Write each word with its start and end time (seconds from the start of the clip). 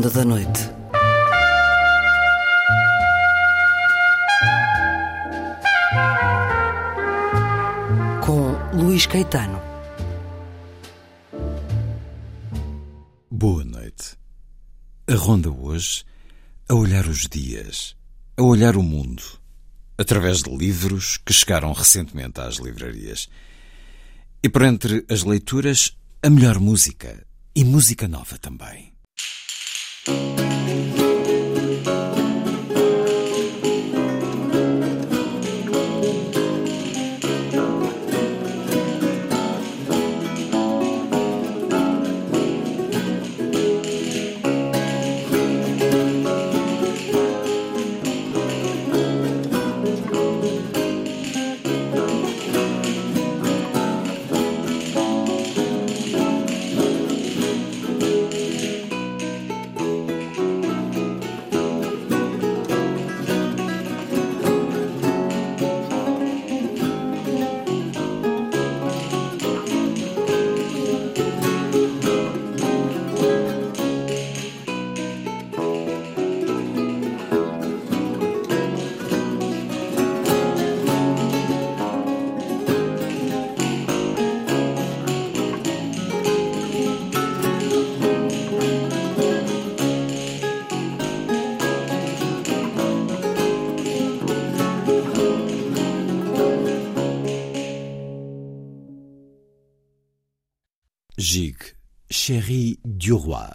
Ronda 0.00 0.10
da 0.12 0.24
Noite. 0.24 0.60
Com 8.24 8.78
Luís 8.78 9.04
Caetano. 9.04 9.60
Boa 13.30 13.62
noite. 13.62 14.16
A 15.06 15.14
ronda 15.16 15.50
hoje 15.50 16.04
a 16.66 16.74
olhar 16.74 17.06
os 17.06 17.28
dias, 17.28 17.94
a 18.38 18.42
olhar 18.42 18.78
o 18.78 18.82
mundo, 18.82 19.22
através 19.98 20.42
de 20.42 20.56
livros 20.56 21.18
que 21.18 21.34
chegaram 21.34 21.74
recentemente 21.74 22.40
às 22.40 22.56
livrarias. 22.56 23.28
E 24.42 24.48
por 24.48 24.62
entre 24.62 25.04
as 25.10 25.24
leituras, 25.24 25.94
a 26.22 26.30
melhor 26.30 26.58
música 26.58 27.22
e 27.54 27.64
música 27.64 28.08
nova 28.08 28.38
também. 28.38 28.98
Chéri 102.22 102.78
du 102.84 103.14
Roi, 103.14 103.48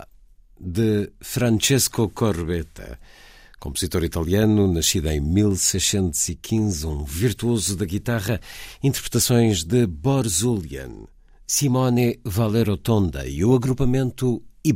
de 0.59 1.14
Francesco 1.22 2.09
Corbetta, 2.09 2.98
compositor 3.59 4.03
italiano, 4.03 4.66
nascido 4.68 5.08
em 5.09 5.22
1615, 5.22 6.88
um 6.88 7.03
virtuoso 7.03 7.78
da 7.78 7.86
guitarra, 7.86 8.42
interpretações 8.81 9.64
de 9.64 9.86
Borzulian, 9.86 11.06
Simone 11.46 12.20
Valerotonda 12.26 13.28
e 13.28 13.46
o 13.46 13.53
agrupamento 13.53 14.42
I 14.66 14.74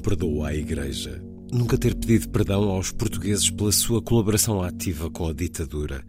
perdoa 0.00 0.48
à 0.48 0.54
Igreja 0.54 1.22
nunca 1.52 1.76
ter 1.76 1.94
pedido 1.94 2.28
perdão 2.28 2.68
aos 2.70 2.92
portugueses 2.92 3.50
pela 3.50 3.72
sua 3.72 4.00
colaboração 4.00 4.62
ativa 4.62 5.10
com 5.10 5.26
a 5.26 5.32
ditadura 5.32 6.04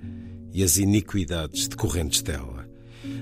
e 0.53 0.63
as 0.63 0.77
iniquidades 0.77 1.67
decorrentes 1.67 2.21
dela. 2.21 2.69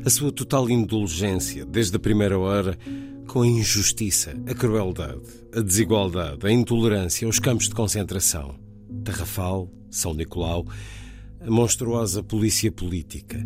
A 0.06 0.10
sua 0.10 0.32
total 0.32 0.70
indulgência, 0.70 1.66
desde 1.66 1.96
a 1.96 2.00
primeira 2.00 2.38
hora, 2.38 2.78
com 3.28 3.42
a 3.42 3.48
injustiça, 3.48 4.34
a 4.48 4.54
crueldade, 4.54 5.22
a 5.56 5.62
desigualdade, 5.62 6.46
a 6.46 6.52
intolerância, 6.52 7.28
os 7.28 7.40
campos 7.40 7.70
de 7.70 7.76
concentração. 7.76 8.56
Tarrafal, 9.04 9.72
São 9.90 10.14
Nicolau, 10.14 10.66
a 11.40 11.50
monstruosa 11.50 12.22
polícia 12.24 12.72
política, 12.72 13.42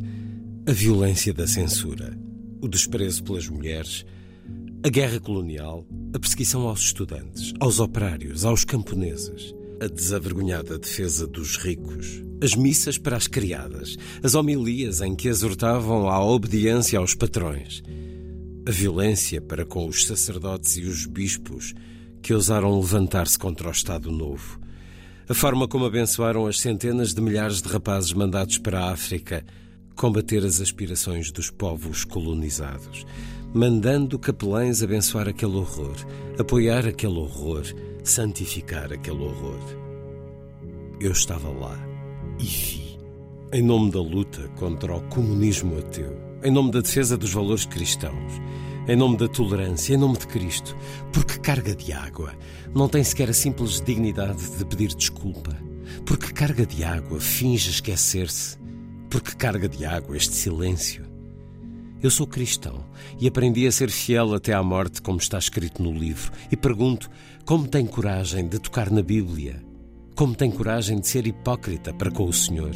a 0.65 0.71
violência 0.71 1.33
da 1.33 1.45
censura, 1.45 2.17
o 2.61 2.67
desprezo 2.67 3.23
pelas 3.23 3.47
mulheres 3.47 4.05
a 4.85 4.89
guerra 4.89 5.17
colonial, 5.17 5.87
a 6.13 6.19
perseguição 6.19 6.67
aos 6.67 6.81
estudantes, 6.81 7.53
aos 7.57 7.79
operários, 7.79 8.43
aos 8.43 8.65
camponeses, 8.65 9.55
a 9.81 9.87
desavergonhada 9.87 10.77
defesa 10.77 11.25
dos 11.25 11.55
ricos, 11.55 12.21
as 12.41 12.53
missas 12.53 12.97
para 12.97 13.15
as 13.15 13.25
criadas, 13.25 13.95
as 14.21 14.35
homilias 14.35 14.99
em 14.99 15.15
que 15.15 15.29
exortavam 15.29 16.09
à 16.09 16.21
obediência 16.21 16.99
aos 16.99 17.15
patrões, 17.15 17.81
a 18.67 18.71
violência 18.71 19.41
para 19.41 19.65
com 19.65 19.87
os 19.87 20.05
sacerdotes 20.05 20.75
e 20.75 20.81
os 20.81 21.05
bispos 21.05 21.73
que 22.21 22.33
ousaram 22.33 22.77
levantar-se 22.77 23.39
contra 23.39 23.69
o 23.69 23.71
Estado 23.71 24.11
Novo, 24.11 24.59
a 25.29 25.33
forma 25.33 25.65
como 25.65 25.85
abençoaram 25.85 26.45
as 26.45 26.59
centenas 26.59 27.13
de 27.13 27.21
milhares 27.21 27.61
de 27.61 27.69
rapazes 27.69 28.11
mandados 28.11 28.57
para 28.57 28.81
a 28.81 28.91
África 28.91 29.45
combater 29.95 30.43
as 30.43 30.59
aspirações 30.59 31.31
dos 31.31 31.49
povos 31.49 32.03
colonizados 32.03 33.05
mandando 33.53 34.17
capelães 34.17 34.81
abençoar 34.81 35.27
aquele 35.27 35.55
horror, 35.57 35.95
apoiar 36.39 36.87
aquele 36.87 37.19
horror, 37.19 37.63
santificar 38.03 38.91
aquele 38.91 39.23
horror. 39.23 39.59
Eu 40.99 41.11
estava 41.11 41.49
lá 41.49 41.77
e 42.39 42.45
vi, 42.45 42.99
em 43.51 43.61
nome 43.61 43.91
da 43.91 44.01
luta 44.01 44.47
contra 44.55 44.95
o 44.95 45.01
comunismo 45.03 45.77
ateu, 45.77 46.17
em 46.43 46.49
nome 46.49 46.71
da 46.71 46.81
defesa 46.81 47.15
dos 47.15 47.31
valores 47.31 47.65
cristãos, 47.65 48.41
em 48.87 48.95
nome 48.95 49.17
da 49.17 49.27
tolerância, 49.27 49.93
em 49.93 49.97
nome 49.97 50.17
de 50.17 50.25
Cristo, 50.25 50.75
porque 51.11 51.37
carga 51.37 51.75
de 51.75 51.93
água 51.93 52.33
não 52.73 52.89
tem 52.89 53.03
sequer 53.03 53.29
a 53.29 53.33
simples 53.33 53.79
dignidade 53.79 54.49
de 54.57 54.65
pedir 54.65 54.95
desculpa, 54.95 55.55
porque 56.07 56.33
carga 56.33 56.65
de 56.65 56.83
água 56.83 57.19
finge 57.19 57.69
esquecer-se, 57.69 58.57
porque 59.11 59.35
carga 59.35 59.69
de 59.69 59.85
água 59.85 60.17
este 60.17 60.33
silêncio 60.33 61.12
eu 62.03 62.11
sou 62.11 62.27
cristão 62.27 62.85
e 63.17 63.25
aprendi 63.25 63.65
a 63.65 63.71
ser 63.71 63.89
fiel 63.89 64.33
até 64.33 64.51
à 64.53 64.61
morte, 64.61 65.01
como 65.01 65.17
está 65.17 65.37
escrito 65.37 65.81
no 65.81 65.93
livro, 65.93 66.33
e 66.51 66.57
pergunto 66.57 67.09
como 67.45 67.65
tem 67.65 67.85
coragem 67.85 68.45
de 68.45 68.59
tocar 68.59 68.91
na 68.91 69.01
Bíblia? 69.01 69.63
Como 70.13 70.35
tem 70.35 70.51
coragem 70.51 70.99
de 70.99 71.07
ser 71.07 71.25
hipócrita 71.25 71.93
para 71.93 72.11
com 72.11 72.25
o 72.25 72.33
Senhor? 72.33 72.75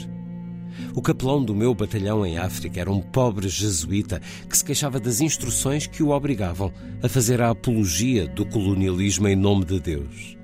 O 0.95 1.01
capelão 1.01 1.43
do 1.43 1.53
meu 1.53 1.75
batalhão 1.75 2.25
em 2.25 2.37
África 2.37 2.79
era 2.79 2.91
um 2.91 3.01
pobre 3.01 3.49
jesuíta 3.49 4.21
que 4.49 4.57
se 4.57 4.63
queixava 4.63 4.97
das 4.97 5.19
instruções 5.19 5.87
que 5.87 6.01
o 6.01 6.09
obrigavam 6.11 6.71
a 7.03 7.09
fazer 7.09 7.41
a 7.41 7.49
apologia 7.49 8.27
do 8.29 8.45
colonialismo 8.45 9.27
em 9.27 9.35
nome 9.35 9.65
de 9.65 9.79
Deus. 9.79 10.37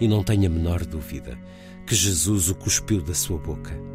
E 0.00 0.06
não 0.06 0.22
tenho 0.22 0.46
a 0.46 0.50
menor 0.50 0.86
dúvida 0.86 1.36
que 1.84 1.96
Jesus 1.96 2.48
o 2.48 2.54
cuspiu 2.54 3.02
da 3.02 3.12
sua 3.12 3.38
boca 3.38 3.89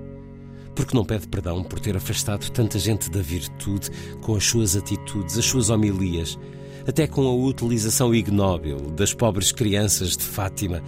porque 0.76 0.96
não 0.96 1.06
pede 1.06 1.28
perdão 1.28 1.64
por 1.64 1.80
ter 1.80 1.96
afastado 1.96 2.50
tanta 2.52 2.78
gente 2.78 3.10
da 3.10 3.22
virtude 3.22 3.90
com 4.22 4.36
as 4.36 4.44
suas 4.44 4.76
atitudes, 4.76 5.38
as 5.38 5.46
suas 5.46 5.70
homilias, 5.70 6.38
até 6.86 7.08
com 7.08 7.26
a 7.26 7.34
utilização 7.34 8.14
ignóbil 8.14 8.92
das 8.92 9.14
pobres 9.14 9.52
crianças 9.52 10.18
de 10.18 10.24
Fátima, 10.24 10.84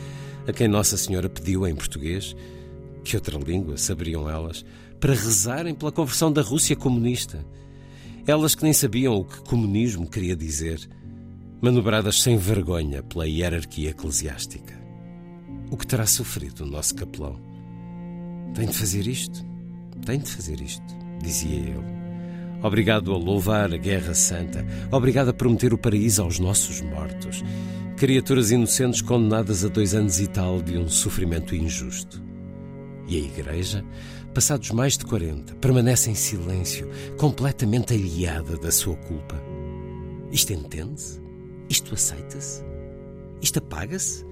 a 0.48 0.51
quem 0.54 0.68
Nossa 0.68 0.98
Senhora 0.98 1.30
pediu 1.30 1.66
em 1.66 1.75
português, 1.75 2.36
que 3.04 3.16
outra 3.16 3.39
língua 3.39 3.78
saberiam 3.78 4.30
elas, 4.30 4.66
para 5.00 5.13
rezarem 5.13 5.74
pela 5.74 5.92
conversão 5.92 6.31
da 6.31 6.42
Rússia 6.42 6.75
comunista. 6.75 7.45
Elas 8.25 8.56
que 8.56 8.63
nem 8.63 8.74
sabiam 8.74 9.16
o 9.16 9.24
que 9.24 9.40
comunismo 9.42 10.10
queria 10.10 10.36
dizer, 10.36 10.80
manobradas 11.62 12.22
sem 12.22 12.38
vergonha 12.38 13.01
pela 13.01 13.28
hierarquia 13.28 13.92
eclesiástica. 13.92 14.78
O 15.72 15.78
que 15.78 15.88
terá 15.88 16.06
sofrido 16.06 16.63
o 16.63 16.68
nosso 16.68 16.94
capelão? 16.95 17.40
Tem 18.54 18.68
de 18.68 18.78
fazer 18.78 19.07
isto? 19.07 19.46
Tem 20.05 20.19
de 20.19 20.29
fazer 20.29 20.61
isto, 20.61 20.83
dizia 21.21 21.55
ele. 21.55 21.97
Obrigado 22.63 23.13
a 23.13 23.17
louvar 23.17 23.71
a 23.73 23.77
Guerra 23.77 24.13
Santa, 24.13 24.65
obrigado 24.91 25.29
a 25.29 25.33
prometer 25.33 25.73
o 25.73 25.77
paraíso 25.77 26.23
aos 26.23 26.39
nossos 26.39 26.81
mortos. 26.81 27.44
criaturas 27.95 28.51
inocentes 28.51 29.01
condenadas 29.01 29.65
a 29.65 29.69
dois 29.69 29.95
anos 29.95 30.19
e 30.19 30.27
tal 30.27 30.61
de 30.61 30.77
um 30.77 30.88
sofrimento 30.88 31.55
injusto. 31.55 32.21
E 33.07 33.15
a 33.15 33.19
Igreja, 33.19 33.83
passados 34.33 34.69
mais 34.69 34.97
de 34.97 35.05
40, 35.05 35.55
permanece 35.55 36.11
em 36.11 36.15
silêncio, 36.15 36.88
completamente 37.17 37.94
aliada 37.94 38.55
da 38.57 38.71
sua 38.71 38.95
culpa. 38.97 39.41
Isto 40.31 40.53
entende-se? 40.53 41.19
Isto 41.69 41.95
aceita-se? 41.95 42.63
Isto 43.41 43.59
apaga-se? 43.59 44.25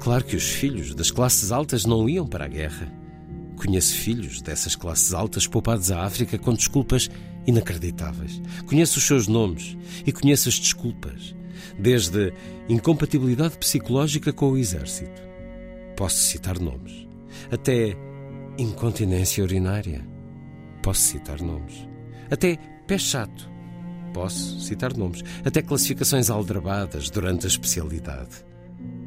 Claro 0.00 0.24
que 0.24 0.36
os 0.36 0.48
filhos 0.48 0.94
das 0.94 1.10
classes 1.10 1.50
altas 1.50 1.84
não 1.84 2.08
iam 2.08 2.26
para 2.26 2.44
a 2.44 2.48
guerra. 2.48 2.92
Conheço 3.58 3.94
filhos 3.96 4.40
dessas 4.40 4.76
classes 4.76 5.12
altas 5.12 5.46
poupados 5.46 5.90
à 5.90 6.04
África 6.04 6.38
com 6.38 6.54
desculpas 6.54 7.10
inacreditáveis. 7.46 8.40
Conheço 8.66 8.98
os 8.98 9.04
seus 9.04 9.26
nomes 9.26 9.76
e 10.06 10.12
conheço 10.12 10.48
as 10.48 10.58
desculpas, 10.58 11.34
desde 11.78 12.32
incompatibilidade 12.68 13.58
psicológica 13.58 14.32
com 14.32 14.52
o 14.52 14.56
exército. 14.56 15.20
Posso 15.96 16.18
citar 16.18 16.60
nomes. 16.60 17.08
Até 17.50 17.96
incontinência 18.56 19.42
urinária. 19.42 20.06
Posso 20.82 21.00
citar 21.00 21.40
nomes. 21.42 21.88
Até 22.30 22.56
pé 22.86 22.96
chato. 22.96 23.50
Posso 24.14 24.60
citar 24.60 24.96
nomes. 24.96 25.24
Até 25.44 25.62
classificações 25.62 26.30
aldrabadas 26.30 27.10
durante 27.10 27.46
a 27.46 27.48
especialidade. 27.48 28.44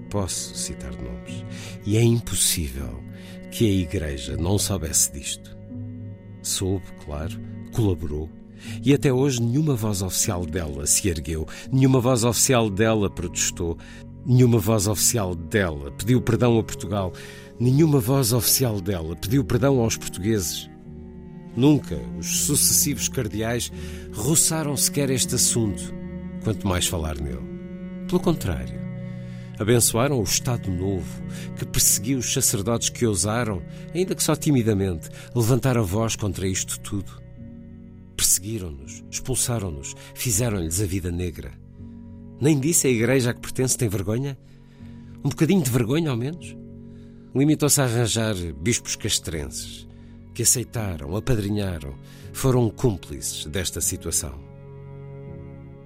Posso 0.09 0.55
citar 0.55 0.91
nomes. 0.91 1.45
E 1.85 1.95
é 1.95 2.03
impossível 2.03 3.01
que 3.51 3.65
a 3.65 3.71
Igreja 3.71 4.37
não 4.37 4.57
soubesse 4.57 5.11
disto. 5.11 5.55
Soube, 6.41 6.85
claro, 7.05 7.39
colaborou. 7.71 8.29
E 8.83 8.93
até 8.93 9.11
hoje 9.11 9.41
nenhuma 9.41 9.75
voz 9.75 10.01
oficial 10.01 10.45
dela 10.45 10.85
se 10.87 11.09
ergueu, 11.09 11.47
nenhuma 11.71 11.99
voz 11.99 12.23
oficial 12.23 12.69
dela 12.69 13.09
protestou, 13.09 13.77
nenhuma 14.25 14.59
voz 14.59 14.87
oficial 14.87 15.35
dela 15.35 15.91
pediu 15.91 16.21
perdão 16.21 16.57
a 16.57 16.63
Portugal, 16.63 17.11
nenhuma 17.59 17.99
voz 17.99 18.33
oficial 18.33 18.79
dela 18.79 19.15
pediu 19.15 19.43
perdão 19.43 19.79
aos 19.79 19.97
portugueses. 19.97 20.69
Nunca 21.55 21.99
os 22.17 22.45
sucessivos 22.45 23.09
cardeais 23.09 23.71
roçaram 24.13 24.77
sequer 24.77 25.09
este 25.09 25.35
assunto, 25.35 25.93
quanto 26.43 26.65
mais 26.65 26.87
falar 26.87 27.19
nele. 27.19 27.51
Pelo 28.07 28.21
contrário, 28.21 28.79
abençoaram 29.61 30.19
o 30.19 30.23
Estado 30.23 30.71
Novo, 30.71 31.23
que 31.55 31.65
perseguiu 31.65 32.17
os 32.17 32.33
sacerdotes 32.33 32.89
que 32.89 33.05
ousaram, 33.05 33.61
ainda 33.93 34.15
que 34.15 34.23
só 34.23 34.35
timidamente, 34.35 35.09
levantar 35.35 35.77
a 35.77 35.81
voz 35.81 36.15
contra 36.15 36.47
isto 36.47 36.79
tudo. 36.79 37.21
Perseguiram-nos, 38.17 39.03
expulsaram-nos, 39.09 39.95
fizeram-lhes 40.15 40.81
a 40.81 40.85
vida 40.85 41.11
negra. 41.11 41.51
Nem 42.39 42.59
disse 42.59 42.87
a 42.87 42.89
igreja 42.89 43.29
a 43.29 43.33
que 43.35 43.41
pertence 43.41 43.77
tem 43.77 43.87
vergonha? 43.87 44.35
Um 45.23 45.29
bocadinho 45.29 45.61
de 45.61 45.69
vergonha, 45.69 46.09
ao 46.09 46.17
menos? 46.17 46.57
Limitou-se 47.35 47.79
a 47.79 47.83
arranjar 47.83 48.35
bispos 48.59 48.95
castrenses, 48.95 49.87
que 50.33 50.41
aceitaram, 50.41 51.15
apadrinharam, 51.15 51.95
foram 52.33 52.67
cúmplices 52.69 53.45
desta 53.45 53.79
situação. 53.79 54.50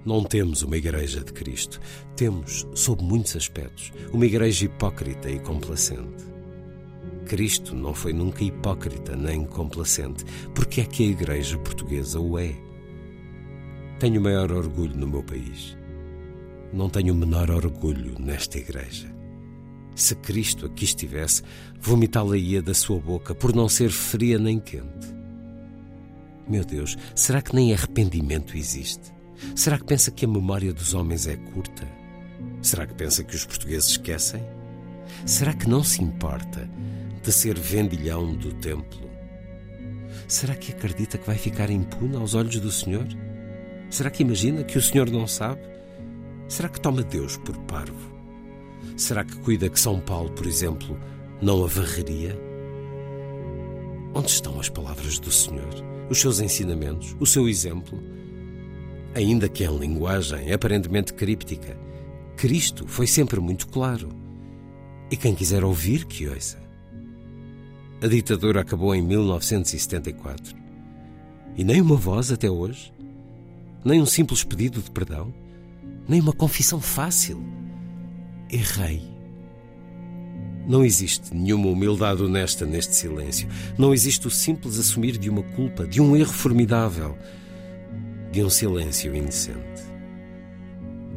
Não 0.06 0.22
temos 0.22 0.62
uma 0.62 0.76
igreja 0.76 1.18
de 1.18 1.32
Cristo. 1.32 1.80
Temos, 2.14 2.64
sob 2.76 3.02
muitos 3.02 3.34
aspectos, 3.34 3.92
uma 4.12 4.24
igreja 4.24 4.66
hipócrita 4.66 5.28
e 5.28 5.40
complacente. 5.40 6.24
Cristo 7.26 7.74
não 7.74 7.92
foi 7.92 8.12
nunca 8.12 8.44
hipócrita 8.44 9.16
nem 9.16 9.44
complacente. 9.44 10.24
Porque 10.54 10.80
é 10.80 10.84
que 10.84 11.02
a 11.02 11.08
igreja 11.08 11.58
portuguesa 11.58 12.20
o 12.20 12.38
é? 12.38 12.54
Tenho 13.98 14.20
maior 14.20 14.52
orgulho 14.52 14.96
no 14.96 15.08
meu 15.08 15.24
país. 15.24 15.76
Não 16.72 16.88
tenho 16.88 17.12
o 17.12 17.16
menor 17.16 17.50
orgulho 17.50 18.14
nesta 18.20 18.58
igreja. 18.58 19.12
Se 19.96 20.14
Cristo 20.14 20.66
aqui 20.66 20.84
estivesse, 20.84 21.42
vomitá-la-ia 21.80 22.62
da 22.62 22.74
sua 22.74 23.00
boca 23.00 23.34
por 23.34 23.52
não 23.52 23.68
ser 23.68 23.90
fria 23.90 24.38
nem 24.38 24.60
quente. 24.60 25.16
Meu 26.48 26.64
Deus, 26.64 26.96
será 27.12 27.42
que 27.42 27.56
nem 27.56 27.72
arrependimento 27.72 28.56
existe? 28.56 29.15
Será 29.54 29.78
que 29.78 29.84
pensa 29.84 30.10
que 30.10 30.24
a 30.24 30.28
memória 30.28 30.72
dos 30.72 30.94
homens 30.94 31.26
é 31.26 31.36
curta? 31.36 31.86
Será 32.62 32.86
que 32.86 32.94
pensa 32.94 33.22
que 33.22 33.34
os 33.34 33.44
portugueses 33.44 33.90
esquecem? 33.90 34.42
Será 35.24 35.52
que 35.52 35.68
não 35.68 35.82
se 35.82 36.02
importa 36.02 36.68
de 37.22 37.32
ser 37.32 37.58
vendilhão 37.58 38.34
do 38.34 38.52
templo? 38.54 39.06
Será 40.28 40.54
que 40.54 40.72
acredita 40.72 41.18
que 41.18 41.26
vai 41.26 41.36
ficar 41.36 41.70
impune 41.70 42.16
aos 42.16 42.34
olhos 42.34 42.58
do 42.58 42.72
Senhor? 42.72 43.06
Será 43.90 44.10
que 44.10 44.22
imagina 44.22 44.64
que 44.64 44.78
o 44.78 44.82
Senhor 44.82 45.10
não 45.10 45.26
sabe? 45.26 45.60
Será 46.48 46.68
que 46.68 46.80
toma 46.80 47.02
Deus 47.02 47.36
por 47.36 47.56
parvo? 47.58 48.14
Será 48.96 49.24
que 49.24 49.36
cuida 49.38 49.68
que 49.68 49.78
São 49.78 50.00
Paulo, 50.00 50.30
por 50.30 50.46
exemplo, 50.46 50.98
não 51.40 51.64
a 51.64 51.66
varreria? 51.66 52.36
Onde 54.14 54.30
estão 54.30 54.58
as 54.58 54.68
palavras 54.68 55.18
do 55.18 55.30
Senhor, 55.30 55.74
os 56.08 56.20
seus 56.20 56.40
ensinamentos, 56.40 57.14
o 57.20 57.26
seu 57.26 57.48
exemplo? 57.48 58.02
Ainda 59.16 59.48
que 59.48 59.64
em 59.64 59.78
linguagem 59.78 60.52
aparentemente 60.52 61.14
críptica, 61.14 61.74
Cristo 62.36 62.86
foi 62.86 63.06
sempre 63.06 63.40
muito 63.40 63.66
claro. 63.66 64.10
E 65.10 65.16
quem 65.16 65.34
quiser 65.34 65.64
ouvir, 65.64 66.04
que 66.04 66.28
ouça. 66.28 66.58
A 68.02 68.06
ditadura 68.06 68.60
acabou 68.60 68.94
em 68.94 69.00
1974. 69.00 70.54
E 71.56 71.64
nem 71.64 71.80
uma 71.80 71.96
voz 71.96 72.30
até 72.30 72.50
hoje, 72.50 72.92
nem 73.82 74.02
um 74.02 74.06
simples 74.06 74.44
pedido 74.44 74.82
de 74.82 74.90
perdão, 74.90 75.32
nem 76.06 76.20
uma 76.20 76.34
confissão 76.34 76.78
fácil. 76.78 77.42
Errei. 78.50 79.02
Não 80.68 80.84
existe 80.84 81.34
nenhuma 81.34 81.68
humildade 81.68 82.22
honesta 82.22 82.66
neste 82.66 82.94
silêncio. 82.94 83.48
Não 83.78 83.94
existe 83.94 84.26
o 84.26 84.30
simples 84.30 84.78
assumir 84.78 85.16
de 85.16 85.30
uma 85.30 85.42
culpa, 85.42 85.86
de 85.86 86.02
um 86.02 86.14
erro 86.14 86.32
formidável 86.34 87.16
de 88.36 88.44
um 88.44 88.50
silêncio 88.50 89.16
indecente. 89.16 89.82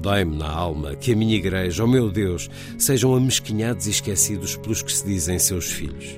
Dói-me 0.02 0.38
na 0.38 0.50
alma 0.50 0.96
que 0.96 1.12
a 1.12 1.16
minha 1.18 1.36
igreja, 1.36 1.84
oh 1.84 1.88
meu 1.88 2.10
Deus, 2.10 2.50
sejam 2.78 3.14
amesquinhados 3.14 3.88
e 3.88 3.90
esquecidos 3.90 4.56
pelos 4.56 4.82
que 4.82 4.90
se 4.90 5.06
dizem 5.06 5.38
seus 5.38 5.70
filhos. 5.70 6.18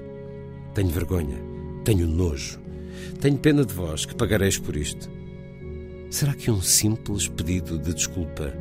Tenho 0.75 0.89
vergonha, 0.89 1.39
tenho 1.83 2.05
nojo, 2.05 2.59
tenho 3.19 3.35
pena 3.39 3.65
de 3.65 3.73
vós 3.73 4.05
que 4.05 4.13
pagareis 4.13 4.59
por 4.59 4.75
isto. 4.75 5.09
Será 6.11 6.35
que 6.35 6.51
um 6.51 6.61
simples 6.61 7.27
pedido 7.27 7.79
de 7.79 7.95
desculpa 7.95 8.53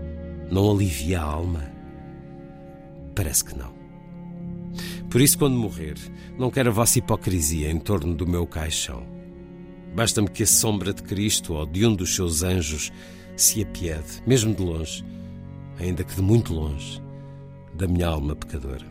não 0.51 0.71
alivia 0.71 1.21
a 1.21 1.25
alma? 1.25 1.71
Parece 3.15 3.45
que 3.45 3.59
não. 3.59 3.75
Por 5.11 5.21
isso, 5.21 5.37
quando 5.37 5.59
morrer, 5.59 5.97
não 6.39 6.51
quero 6.51 6.71
a 6.71 6.73
vossa 6.73 7.01
hipocrisia 7.01 7.71
em 7.71 7.79
torno 7.79 8.15
do 8.15 8.27
meu 8.27 8.47
caixão. 8.47 9.20
Basta-me 9.95 10.29
que 10.29 10.45
a 10.45 10.47
sombra 10.47 10.93
de 10.93 11.03
Cristo 11.03 11.55
ou 11.55 11.67
de 11.67 11.85
um 11.85 11.95
dos 11.95 12.15
seus 12.15 12.43
anjos 12.43 12.93
se 13.37 13.63
apiede, 13.63 14.23
mesmo 14.27 14.55
de 14.55 14.63
longe, 14.63 15.05
ainda 15.79 16.05
que 16.05 16.15
de 16.15 16.23
muito 16.23 16.55
longe, 16.55 17.03
da 17.75 17.87
minha 17.87 18.07
alma 18.07 18.37
pecadora. 18.37 18.87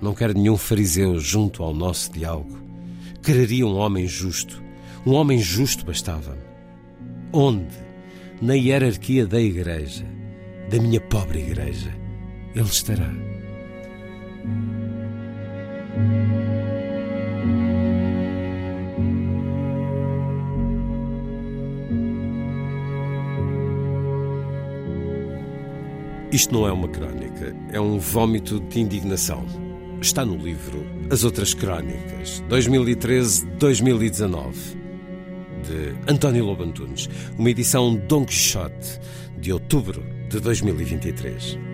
Não 0.00 0.14
quero 0.14 0.34
nenhum 0.34 0.56
fariseu 0.56 1.18
junto 1.18 1.62
ao 1.62 1.72
nosso 1.72 2.12
diálogo. 2.12 2.58
Quereria 3.22 3.66
um 3.66 3.76
homem 3.76 4.06
justo. 4.06 4.62
Um 5.06 5.12
homem 5.12 5.38
justo 5.38 5.84
bastava-me. 5.84 6.42
Onde? 7.32 7.74
Na 8.42 8.54
hierarquia 8.54 9.26
da 9.26 9.40
igreja, 9.40 10.04
da 10.70 10.78
minha 10.78 11.00
pobre 11.00 11.40
igreja, 11.40 11.94
ele 12.54 12.64
estará. 12.64 13.10
Isto 26.34 26.52
não 26.52 26.66
é 26.66 26.72
uma 26.72 26.88
crónica, 26.88 27.54
é 27.70 27.80
um 27.80 27.96
vômito 27.96 28.58
de 28.58 28.80
indignação. 28.80 29.46
Está 30.00 30.24
no 30.24 30.36
livro 30.36 30.84
As 31.08 31.22
Outras 31.22 31.54
Crónicas, 31.54 32.42
2013-2019, 32.50 34.52
de 35.62 35.94
António 36.12 36.44
Lobantunes, 36.44 37.08
uma 37.38 37.50
edição 37.50 37.94
Don 37.94 38.24
Quixote, 38.24 38.98
de 39.38 39.52
outubro 39.52 40.02
de 40.28 40.40
2023. 40.40 41.73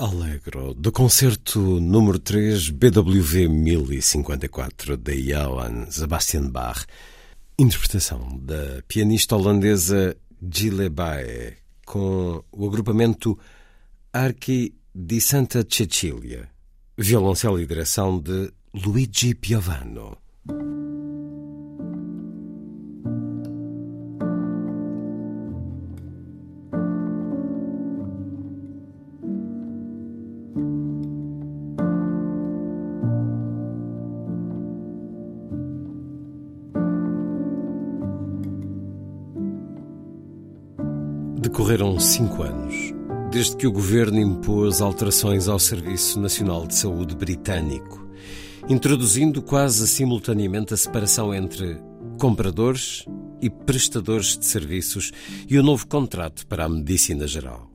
Allegro, 0.00 0.74
do 0.74 0.92
concerto 0.92 1.58
número 1.58 2.20
3 2.20 2.70
BWV 2.70 3.48
1054 3.48 4.96
de 4.96 5.32
Johann 5.32 5.90
Sebastian 5.90 6.48
Bach, 6.50 6.86
interpretação 7.58 8.38
da 8.38 8.80
pianista 8.86 9.34
holandesa 9.34 10.16
Gile 10.40 10.88
Bae, 10.88 11.56
com 11.84 12.44
o 12.52 12.68
agrupamento 12.68 13.36
Archi 14.12 14.72
di 14.94 15.20
Santa 15.20 15.66
Cecilia, 15.68 16.48
violoncelo 16.96 17.60
e 17.60 17.66
direção 17.66 18.20
de 18.20 18.52
Luigi 18.72 19.34
Piovano. 19.34 20.16
Decorreram 41.68 42.00
cinco 42.00 42.42
anos 42.42 42.94
desde 43.30 43.54
que 43.54 43.66
o 43.66 43.72
governo 43.72 44.18
impôs 44.18 44.80
alterações 44.80 45.48
ao 45.48 45.58
Serviço 45.58 46.18
Nacional 46.18 46.66
de 46.66 46.74
Saúde 46.74 47.14
britânico, 47.14 48.08
introduzindo 48.70 49.42
quase 49.42 49.86
simultaneamente 49.86 50.72
a 50.72 50.78
separação 50.78 51.34
entre 51.34 51.78
compradores 52.18 53.04
e 53.42 53.50
prestadores 53.50 54.38
de 54.38 54.46
serviços 54.46 55.12
e 55.46 55.58
o 55.58 55.62
novo 55.62 55.86
contrato 55.86 56.46
para 56.46 56.64
a 56.64 56.68
medicina 56.70 57.26
geral. 57.26 57.70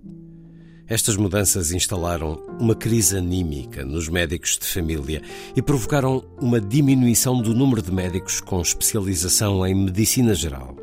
Estas 0.88 1.15
mudanças 1.15 1.71
instalaram 1.71 2.41
uma 2.60 2.73
crise 2.73 3.15
anímica 3.15 3.86
nos 3.86 4.10
médicos 4.10 4.58
de 4.58 4.65
família 4.65 5.21
e 5.56 5.62
provocaram 5.62 6.23
uma 6.41 6.60
diminuição 6.60 7.39
do 7.39 7.53
número 7.53 7.84
de 7.84 7.91
médicos 7.91 8.41
com 8.41 8.60
especialização 8.60 9.63
em 9.67 9.75
medicina 9.75 10.34
geral. 10.34 10.75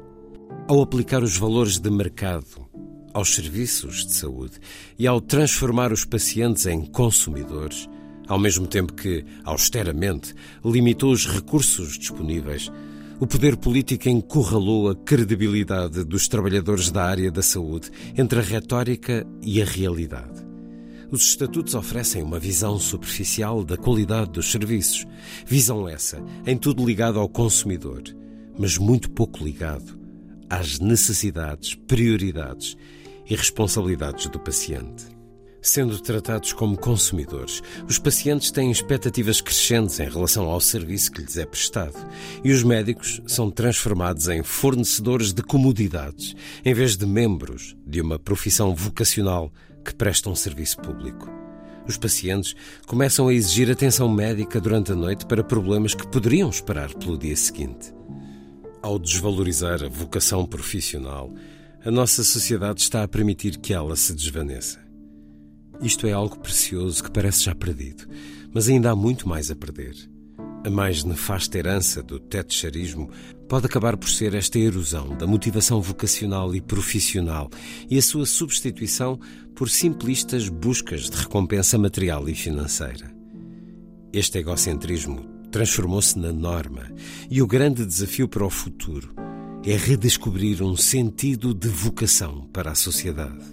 Ao 0.69 0.81
aplicar 0.81 1.25
os 1.25 1.37
valores 1.37 1.77
de 1.77 1.91
mercado 1.91 2.70
aos 3.13 3.35
serviços 3.35 4.07
de 4.07 4.15
saúde 4.15 4.59
e 4.99 5.07
ao 5.07 5.21
transformar 5.21 5.93
os 5.93 6.05
pacientes 6.05 6.67
em 6.67 6.85
consumidores, 6.85 7.89
ao 8.29 8.39
mesmo 8.39 8.67
tempo 8.67 8.93
que, 8.93 9.25
austeramente, 9.45 10.35
limitou 10.65 11.13
os 11.13 11.27
recursos 11.27 11.99
disponíveis, 11.99 12.71
o 13.19 13.27
poder 13.27 13.57
político 13.57 14.09
encurralou 14.09 14.89
a 14.89 14.95
credibilidade 14.95 16.05
dos 16.05 16.27
trabalhadores 16.27 16.91
da 16.91 17.05
área 17.05 17.31
da 17.31 17.43
saúde 17.43 17.91
entre 18.17 18.39
a 18.39 18.43
retórica 18.43 19.27
e 19.43 19.61
a 19.61 19.65
realidade. 19.65 20.49
Os 21.11 21.23
estatutos 21.23 21.75
oferecem 21.75 22.23
uma 22.23 22.39
visão 22.39 22.79
superficial 22.79 23.65
da 23.65 23.77
qualidade 23.77 24.31
dos 24.31 24.51
serviços, 24.51 25.05
visão 25.45 25.89
essa 25.89 26.23
em 26.47 26.57
tudo 26.57 26.87
ligado 26.87 27.19
ao 27.19 27.29
consumidor, 27.29 28.03
mas 28.57 28.79
muito 28.79 29.11
pouco 29.11 29.45
ligado 29.45 29.99
às 30.49 30.79
necessidades, 30.79 31.75
prioridades 31.75 32.77
e 33.31 33.37
responsabilidades 33.37 34.27
do 34.27 34.39
paciente. 34.39 35.21
Sendo 35.63 36.01
tratados 36.01 36.55
como 36.55 36.77
consumidores, 36.77 37.63
os 37.87 37.99
pacientes 37.99 38.51
têm 38.51 38.71
expectativas 38.71 39.43
crescentes 39.43 40.01
em 40.01 40.09
relação 40.09 40.49
ao 40.49 40.59
serviço 40.59 41.13
que 41.13 41.21
lhes 41.21 41.37
é 41.37 41.45
prestado 41.45 41.95
e 42.43 42.51
os 42.51 42.63
médicos 42.63 43.21
são 43.27 43.51
transformados 43.51 44.29
em 44.29 44.43
fornecedores 44.43 45.35
de 45.35 45.43
comodidades, 45.43 46.35
em 46.65 46.73
vez 46.73 46.97
de 46.97 47.05
membros 47.05 47.77
de 47.87 48.01
uma 48.01 48.19
profissão 48.19 48.75
vocacional 48.75 49.53
que 49.85 49.95
presta 49.95 50.31
um 50.31 50.35
serviço 50.35 50.79
público. 50.79 51.31
Os 51.87 51.99
pacientes 51.99 52.55
começam 52.87 53.29
a 53.29 53.35
exigir 53.35 53.71
atenção 53.71 54.09
médica 54.09 54.61
durante 54.61 54.93
a 54.93 54.95
noite 54.95 55.27
para 55.27 55.45
problemas 55.45 55.95
que 55.95 56.07
poderiam 56.07 56.49
esperar 56.49 56.95
pelo 56.95 57.19
dia 57.19 57.37
seguinte. 57.37 57.93
Ao 58.81 58.99
desvalorizar 58.99 59.83
a 59.85 59.89
vocação 59.89 60.47
profissional, 60.47 61.31
a 61.83 61.91
nossa 61.91 62.23
sociedade 62.23 62.83
está 62.83 63.03
a 63.03 63.09
permitir 63.09 63.57
que 63.57 63.73
ela 63.73 63.97
se 63.97 64.15
desvaneça. 64.15 64.79
Isto 65.81 66.07
é 66.07 66.13
algo 66.13 66.39
precioso 66.39 67.03
que 67.03 67.11
parece 67.11 67.45
já 67.45 67.55
perdido, 67.55 68.07
mas 68.53 68.69
ainda 68.69 68.91
há 68.91 68.97
muito 68.97 69.27
mais 69.27 69.51
a 69.51 69.57
perder. 69.57 69.95
A 70.63 70.69
mais 70.69 71.05
nefasta 71.05 71.57
herança 71.57 72.03
do 72.03 72.21
tetcharismo 72.21 73.09
pode 73.49 73.65
acabar 73.65 73.97
por 73.97 74.11
ser 74.11 74.35
esta 74.35 74.59
erosão 74.59 75.17
da 75.17 75.27
motivação 75.27 75.81
vocacional 75.81 76.55
e 76.55 76.61
profissional 76.61 77.49
e 77.89 77.97
a 77.97 78.03
sua 78.03 78.27
substituição 78.27 79.19
por 79.55 79.71
simplistas 79.71 80.51
buscas 80.51 81.09
de 81.09 81.17
recompensa 81.17 81.79
material 81.79 82.29
e 82.29 82.35
financeira. 82.35 83.11
Este 84.13 84.39
egocentrismo 84.39 85.25
transformou-se 85.51 86.19
na 86.19 86.31
norma 86.31 86.93
e 87.31 87.41
o 87.41 87.47
grande 87.47 87.87
desafio 87.87 88.29
para 88.29 88.45
o 88.45 88.51
futuro 88.51 89.30
é 89.65 89.77
redescobrir 89.77 90.63
um 90.63 90.75
sentido 90.75 91.53
de 91.53 91.69
vocação 91.69 92.49
para 92.51 92.71
a 92.71 92.75
sociedade. 92.75 93.45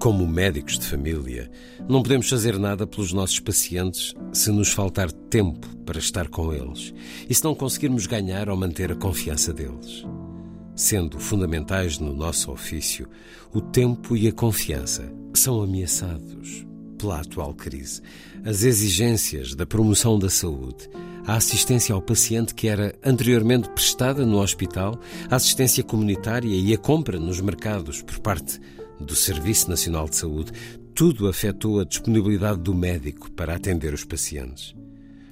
Como 0.00 0.26
médicos 0.26 0.78
de 0.78 0.86
família, 0.86 1.50
não 1.86 2.02
podemos 2.02 2.28
fazer 2.28 2.58
nada 2.58 2.86
pelos 2.86 3.12
nossos 3.12 3.38
pacientes 3.38 4.14
se 4.32 4.50
nos 4.50 4.70
faltar 4.70 5.12
tempo 5.12 5.66
para 5.84 5.98
estar 5.98 6.28
com 6.28 6.52
eles 6.52 6.94
e 7.28 7.34
se 7.34 7.44
não 7.44 7.54
conseguirmos 7.54 8.06
ganhar 8.06 8.48
ou 8.48 8.56
manter 8.56 8.90
a 8.90 8.96
confiança 8.96 9.52
deles. 9.52 10.04
Sendo 10.74 11.18
fundamentais 11.18 11.98
no 11.98 12.14
nosso 12.14 12.50
ofício, 12.50 13.06
o 13.52 13.60
tempo 13.60 14.16
e 14.16 14.28
a 14.28 14.32
confiança 14.32 15.12
são 15.34 15.62
ameaçados 15.62 16.66
pela 16.98 17.20
atual 17.20 17.54
crise. 17.54 18.00
As 18.44 18.62
exigências 18.62 19.54
da 19.54 19.66
promoção 19.66 20.18
da 20.18 20.30
saúde 20.30 20.88
a 21.26 21.34
assistência 21.34 21.94
ao 21.94 22.00
paciente 22.00 22.54
que 22.54 22.68
era 22.68 22.94
anteriormente 23.04 23.68
prestada 23.70 24.24
no 24.24 24.40
hospital, 24.40 24.98
a 25.28 25.36
assistência 25.36 25.82
comunitária 25.82 26.54
e 26.54 26.72
a 26.72 26.78
compra 26.78 27.18
nos 27.18 27.40
mercados 27.40 28.00
por 28.00 28.20
parte 28.20 28.60
do 29.00 29.14
Serviço 29.16 29.68
Nacional 29.68 30.08
de 30.08 30.16
Saúde, 30.16 30.52
tudo 30.94 31.28
afetou 31.28 31.80
a 31.80 31.84
disponibilidade 31.84 32.60
do 32.60 32.72
médico 32.72 33.30
para 33.32 33.56
atender 33.56 33.92
os 33.92 34.04
pacientes. 34.04 34.74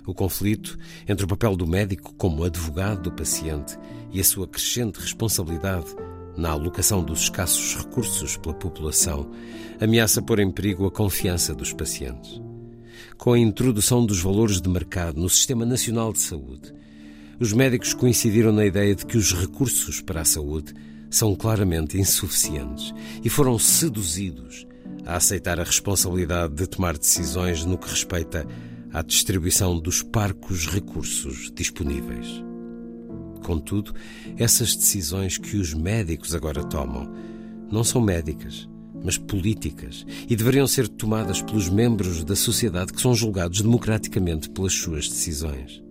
O 0.07 0.12
conflito 0.12 0.76
entre 1.09 1.24
o 1.24 1.28
papel 1.28 1.57
do 1.57 1.66
médico 1.66 2.12
como 2.16 2.44
advogado 2.44 3.02
do 3.02 3.12
paciente 3.12 3.78
e 4.12 4.20
a 4.20 4.24
sua 4.24 4.46
crescente 4.46 5.00
responsabilidade 5.00 5.87
na 6.37 6.50
alocação 6.50 7.02
dos 7.02 7.22
escassos 7.22 7.76
recursos 7.76 8.37
pela 8.37 8.54
população 8.54 9.30
ameaça 9.80 10.20
pôr 10.20 10.40
em 10.40 10.50
perigo 10.50 10.87
a 10.87 10.90
confiança 10.90 11.54
dos 11.54 11.72
pacientes 11.72 12.42
com 13.18 13.33
a 13.33 13.38
introdução 13.38 14.05
dos 14.05 14.20
valores 14.20 14.61
de 14.61 14.68
mercado 14.68 15.20
no 15.20 15.29
Sistema 15.29 15.64
Nacional 15.64 16.12
de 16.12 16.20
Saúde, 16.20 16.72
os 17.40 17.53
médicos 17.53 17.94
coincidiram 17.94 18.53
na 18.53 18.64
ideia 18.64 18.94
de 18.94 19.05
que 19.07 19.16
os 19.16 19.33
recursos 19.33 20.00
para 20.00 20.20
a 20.20 20.24
saúde 20.24 20.72
são 21.11 21.35
claramente 21.35 21.98
insuficientes 21.98 22.92
e 23.22 23.29
foram 23.29 23.59
seduzidos 23.59 24.66
a 25.07 25.16
aceitar 25.16 25.61
a 25.61 25.64
responsabilidade 25.64 26.55
de 26.55 26.66
tomar 26.66 26.96
decisões 26.96 27.64
no 27.64 27.79
que 27.79 27.88
respeita 27.88 28.46
à 28.92 29.03
distribuição 29.03 29.79
dos 29.79 30.03
parcos 30.03 30.66
recursos 30.66 31.50
disponíveis. 31.55 32.42
Contudo, 33.44 33.94
essas 34.38 34.74
decisões 34.74 35.37
que 35.37 35.57
os 35.57 35.74
médicos 35.74 36.35
agora 36.35 36.64
tomam 36.64 37.12
não 37.70 37.85
são 37.85 38.00
médicas, 38.00 38.68
mas 39.05 39.19
políticas, 39.19 40.07
e 40.29 40.35
deveriam 40.35 40.67
ser 40.67 40.88
tomadas 40.88 41.43
pelos 41.43 41.69
membros 41.69 42.25
da 42.25 42.35
sociedade 42.35 42.93
que 42.93 43.03
são 43.03 43.14
julgados 43.14 43.61
democraticamente 43.61 44.49
pelas 44.49 44.73
suas 44.73 45.07
decisões. 45.07 45.83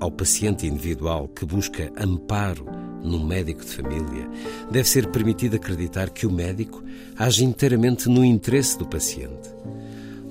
Ao 0.00 0.10
paciente 0.10 0.66
individual 0.66 1.28
que 1.28 1.46
busca 1.46 1.92
amparo 1.96 2.66
no 3.02 3.24
médico 3.24 3.64
de 3.64 3.70
família, 3.70 4.28
deve 4.70 4.88
ser 4.88 5.06
permitido 5.08 5.56
acreditar 5.56 6.10
que 6.10 6.26
o 6.26 6.32
médico 6.32 6.82
age 7.16 7.44
inteiramente 7.44 8.08
no 8.08 8.24
interesse 8.24 8.76
do 8.78 8.86
paciente. 8.86 9.54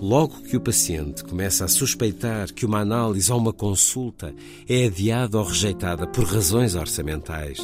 Logo 0.02 0.42
que 0.42 0.58
o 0.58 0.62
paciente 0.62 1.24
começa 1.24 1.64
a 1.64 1.68
suspeitar 1.70 2.52
que 2.52 2.66
uma 2.66 2.80
análise 2.80 3.32
ou 3.32 3.40
uma 3.40 3.54
consulta 3.54 4.36
é 4.68 4.88
adiada 4.88 5.38
ou 5.38 5.46
rejeitada 5.46 6.06
por 6.06 6.26
razões 6.26 6.76
orçamentais 6.76 7.58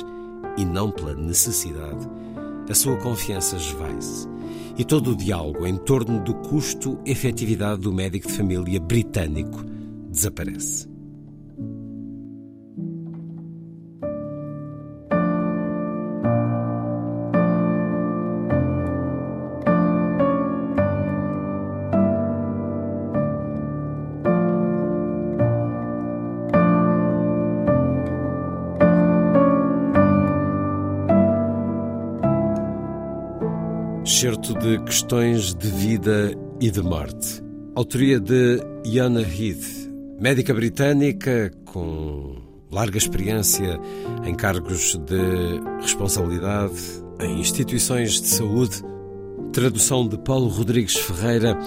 e 0.56 0.64
não 0.64 0.90
pela 0.90 1.14
necessidade, 1.14 2.08
a 2.70 2.76
sua 2.76 2.98
confiança 2.98 3.56
esvai-se 3.56 4.28
e 4.78 4.86
todo 4.86 5.12
o 5.12 5.16
diálogo 5.16 5.68
em 5.68 5.76
torno 5.76 6.24
do 6.24 6.34
custo-efetividade 6.36 7.82
do 7.82 7.92
médico 7.92 8.28
de 8.28 8.34
família 8.34 8.80
britânico 8.80 9.64
desaparece. 10.10 10.89
Excerto 34.20 34.54
de 34.60 34.84
Questões 34.84 35.56
de 35.56 35.70
Vida 35.70 36.38
e 36.60 36.70
de 36.70 36.82
morte. 36.82 37.42
Autoria 37.74 38.20
de 38.20 38.60
Iana 38.86 39.22
Heath, 39.22 39.90
médica 40.20 40.54
britânica 40.54 41.50
com 41.64 42.36
larga 42.70 42.98
experiência 42.98 43.80
em 44.26 44.36
cargos 44.36 44.98
de 44.98 45.82
responsabilidade 45.82 46.76
em 47.22 47.40
instituições 47.40 48.20
de 48.20 48.28
saúde. 48.28 48.82
Tradução 49.54 50.06
de 50.06 50.18
Paulo 50.18 50.50
Rodrigues 50.50 50.98
Ferreira, 50.98 51.58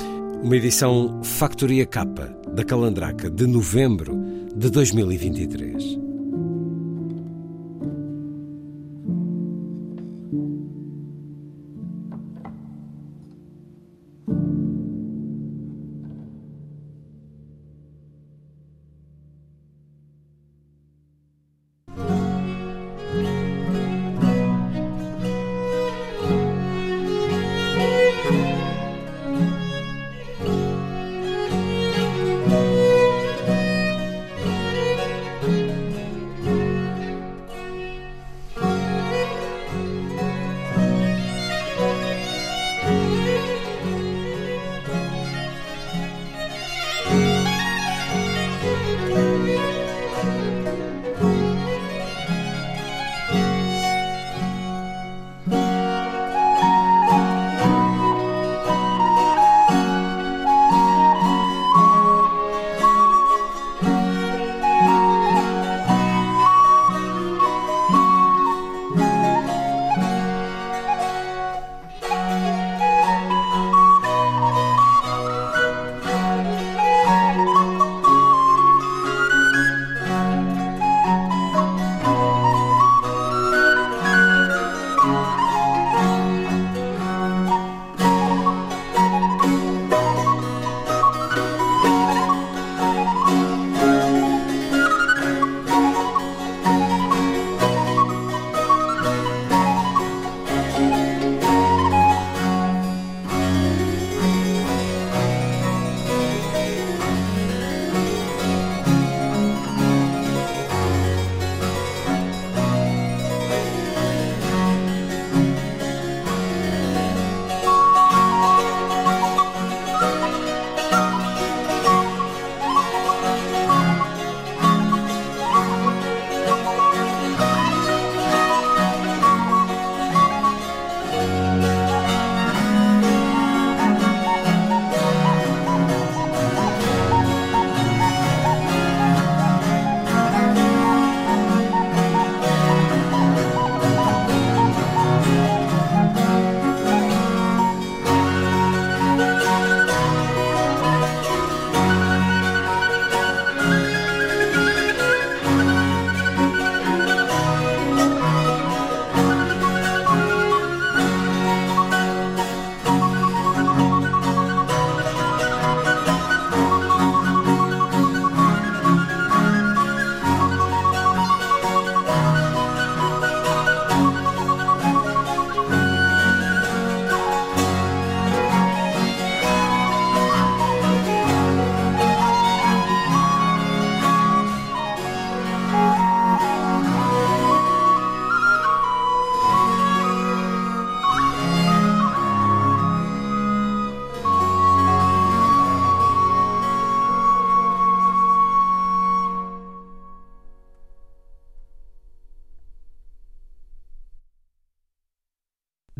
uma 0.42 0.54
edição 0.54 1.22
Factoria 1.22 1.86
Capa 1.86 2.36
da 2.52 2.62
Calandraca 2.62 3.30
de 3.30 3.46
novembro 3.46 4.14
de 4.54 4.68
2023. 4.68 6.11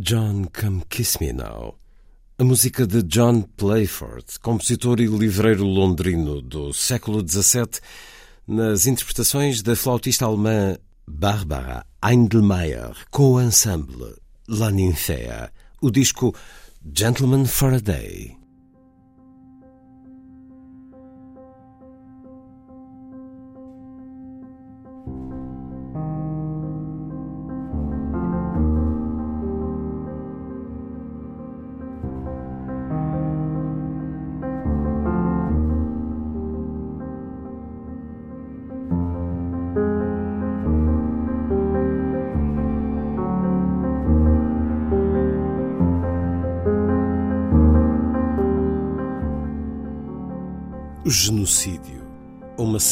John 0.04 0.46
Come 0.52 0.82
Kiss 0.90 1.18
Me 1.20 1.32
Now. 1.32 1.76
A 2.36 2.42
música 2.42 2.84
de 2.88 3.04
John 3.04 3.42
Playford, 3.56 4.40
compositor 4.40 4.98
e 5.00 5.06
livreiro 5.06 5.64
londrino 5.64 6.42
do 6.42 6.72
século 6.72 7.24
XVII, 7.24 7.80
nas 8.44 8.86
interpretações 8.86 9.62
da 9.62 9.76
flautista 9.76 10.24
alemã 10.24 10.76
Barbara 11.06 11.86
Eindelmeier 12.04 12.96
com 13.12 13.34
o 13.34 13.40
ensemble 13.40 14.16
La 14.48 14.72
Ninfea, 14.72 15.52
o 15.80 15.88
disco 15.88 16.34
Gentleman 16.92 17.44
for 17.44 17.72
a 17.72 17.78
Day. 17.78 18.41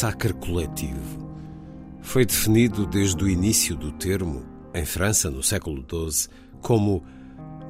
Massacre 0.01 0.33
coletivo 0.33 1.29
foi 2.01 2.25
definido 2.25 2.87
desde 2.87 3.23
o 3.23 3.29
início 3.29 3.75
do 3.75 3.91
termo, 3.91 4.43
em 4.73 4.83
França, 4.83 5.29
no 5.29 5.43
século 5.43 5.85
XII, 5.87 6.27
como 6.59 7.03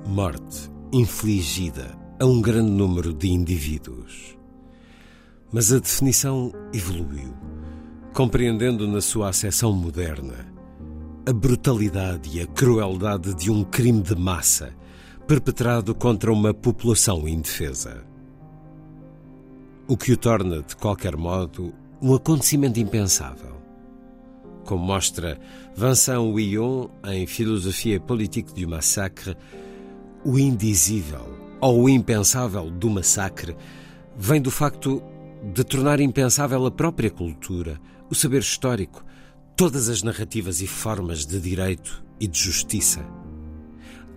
morte 0.08 0.72
infligida 0.94 1.94
a 2.18 2.26
um 2.26 2.42
grande 2.42 2.72
número 2.72 3.14
de 3.14 3.30
indivíduos. 3.30 4.38
Mas 5.52 5.74
a 5.74 5.80
definição 5.80 6.54
evoluiu, 6.74 7.34
compreendendo 8.14 8.88
na 8.88 9.02
sua 9.02 9.28
acessão 9.28 9.74
moderna 9.74 10.54
a 11.28 11.34
brutalidade 11.34 12.38
e 12.38 12.40
a 12.40 12.48
crueldade 12.48 13.34
de 13.34 13.52
um 13.52 13.62
crime 13.66 14.02
de 14.02 14.16
massa 14.16 14.74
perpetrado 15.28 15.94
contra 15.94 16.32
uma 16.32 16.54
população 16.54 17.28
indefesa. 17.28 18.06
o 19.86 19.98
que 19.98 20.14
o 20.14 20.18
torna, 20.18 20.62
de 20.62 20.78
qualquer 20.78 21.18
modo, 21.18 21.74
um 22.02 22.16
acontecimento 22.16 22.80
impensável. 22.80 23.62
Como 24.66 24.84
mostra 24.84 25.40
Vincent 25.76 26.18
Ouillon 26.18 26.88
em 27.06 27.28
Filosofia 27.28 28.00
Politique 28.00 28.54
du 28.54 28.68
Massacre, 28.68 29.38
o 30.26 30.40
indizível 30.40 31.38
ou 31.60 31.84
o 31.84 31.90
impensável 31.90 32.72
do 32.72 32.90
massacre 32.90 33.56
vem 34.18 34.42
do 34.42 34.50
facto 34.50 35.02
de 35.54 35.64
tornar 35.64 36.00
impensável 36.00 36.66
a 36.66 36.72
própria 36.72 37.10
cultura, 37.10 37.80
o 38.10 38.16
saber 38.16 38.42
histórico, 38.42 39.06
todas 39.56 39.90
as 39.90 40.02
narrativas 40.02 40.62
e 40.62 40.68
formas 40.68 41.26
de 41.26 41.40
direito 41.40 42.04
e 42.20 42.28
de 42.28 42.40
justiça. 42.40 43.06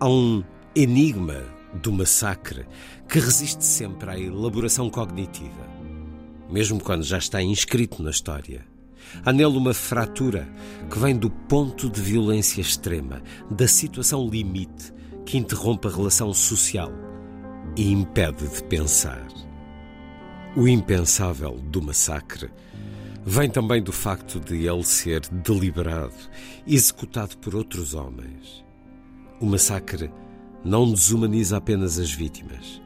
Há 0.01 0.09
um 0.09 0.43
enigma 0.75 1.43
do 1.83 1.93
massacre 1.93 2.67
que 3.09 3.19
resiste 3.19 3.65
sempre 3.65 4.11
à 4.11 4.19
elaboração 4.19 4.89
cognitiva, 4.89 5.74
mesmo 6.51 6.81
quando 6.81 7.03
já 7.03 7.19
está 7.19 7.43
inscrito 7.43 8.03
na 8.03 8.11
história. 8.11 8.65
Há 9.25 9.33
nele 9.33 9.57
uma 9.57 9.75
fratura 9.75 10.49
que 10.91 10.99
vem 10.99 11.17
do 11.17 11.31
ponto 11.31 11.89
de 11.89 12.01
violência 12.01 12.61
extrema, 12.61 13.23
da 13.51 13.69
situação 13.69 14.29
limite 14.29 14.93
que 15.25 15.39
interrompe 15.39 15.89
a 15.89 15.91
relação 15.91 16.33
social 16.33 16.91
e 17.77 17.91
impede 17.91 18.47
de 18.49 18.63
pensar. 18.65 19.27
O 20.57 20.69
impensável 20.69 21.59
do 21.59 21.83
massacre 21.83 22.51
vem 23.25 23.49
também 23.49 23.83
do 23.83 23.93
facto 23.93 24.39
de 24.39 24.67
ele 24.67 24.85
ser 24.85 25.21
deliberado, 25.29 26.15
executado 26.67 27.37
por 27.39 27.55
outros 27.55 27.95
homens. 27.95 28.65
O 29.41 29.47
massacre 29.47 30.11
não 30.65 30.91
desumaniza 30.91 31.57
apenas 31.57 31.99
as 31.99 32.13
vítimas, 32.13 32.81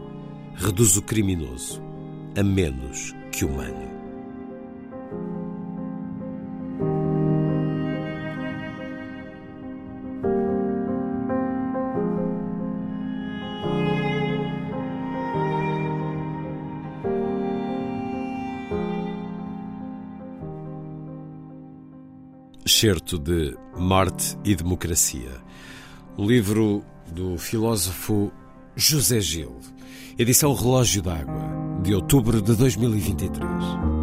reduz 0.54 0.96
o 0.96 1.02
criminoso 1.02 1.82
a 2.36 2.42
menos 2.42 3.14
que 3.38 3.44
humano. 3.44 3.88
Excerto 22.66 23.18
de 23.18 23.56
Morte 23.76 24.36
e 24.44 24.56
Democracia, 24.56 25.30
um 26.16 26.26
livro 26.26 26.84
do 27.06 27.38
filósofo 27.38 28.32
José 28.74 29.20
Gil, 29.20 29.56
edição 30.18 30.52
Relógio 30.52 31.02
d'Água, 31.02 31.67
de 31.80 31.94
outubro 31.94 32.42
de 32.42 32.54
2023. 32.54 33.97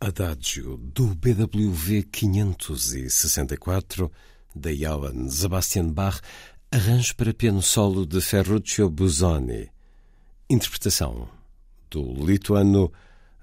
Adagio 0.00 0.76
do 0.76 1.08
BWV 1.08 2.04
564 2.04 4.12
de 4.54 4.76
Johann 4.76 5.28
Sebastian 5.28 5.92
Bach, 5.92 6.20
arranjo 6.70 7.16
para 7.16 7.34
piano 7.34 7.60
solo 7.60 8.06
de 8.06 8.20
Ferruccio 8.20 8.88
Busoni, 8.88 9.68
interpretação 10.48 11.28
do 11.90 12.14
lituano 12.24 12.92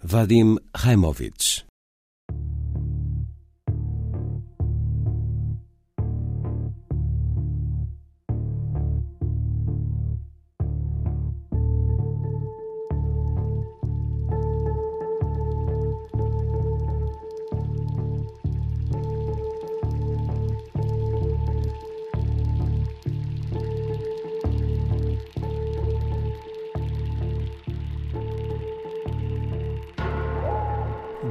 Vadim 0.02 0.56
Raimovich. 0.74 1.66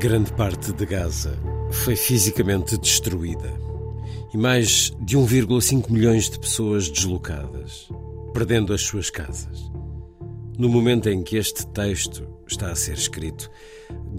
Grande 0.04 0.30
parte 0.34 0.70
de 0.70 0.84
Gaza 0.84 1.34
foi 1.70 1.96
fisicamente 1.96 2.76
destruída 2.76 3.50
e 4.34 4.36
mais 4.36 4.92
de 5.00 5.16
1,5 5.16 5.90
milhões 5.90 6.28
de 6.28 6.38
pessoas 6.38 6.90
deslocadas, 6.90 7.88
perdendo 8.34 8.74
as 8.74 8.82
suas 8.82 9.08
casas. 9.08 9.72
No 10.58 10.68
momento 10.68 11.08
em 11.08 11.22
que 11.22 11.38
este 11.38 11.66
texto 11.68 12.28
está 12.46 12.70
a 12.70 12.76
ser 12.76 12.98
escrito, 12.98 13.50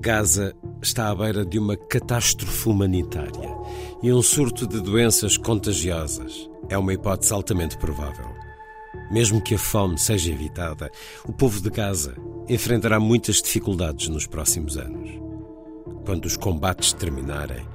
Gaza 0.02 0.56
está 0.82 1.12
à 1.12 1.16
beira 1.16 1.46
de 1.46 1.60
uma 1.60 1.78
catástrofe 1.78 2.68
humanitária 2.68 3.56
e 4.02 4.12
um 4.12 4.24
surto 4.24 4.66
de 4.66 4.82
doenças 4.82 5.38
contagiosas 5.38 6.50
é 6.68 6.76
uma 6.76 6.96
hipótese 6.96 7.32
altamente 7.32 7.78
provável. 7.78 8.26
Mesmo 9.12 9.40
que 9.40 9.54
a 9.54 9.60
fome 9.60 10.00
seja 10.00 10.32
evitada, 10.32 10.90
o 11.28 11.32
povo 11.32 11.62
de 11.62 11.70
Gaza 11.70 12.16
enfrentará 12.50 13.00
muitas 13.00 13.40
dificuldades 13.40 14.08
nos 14.08 14.26
próximos 14.26 14.78
anos. 14.80 15.25
Quando 16.06 16.26
os 16.26 16.38
combates 16.38 16.94
terminarem, 16.94 17.66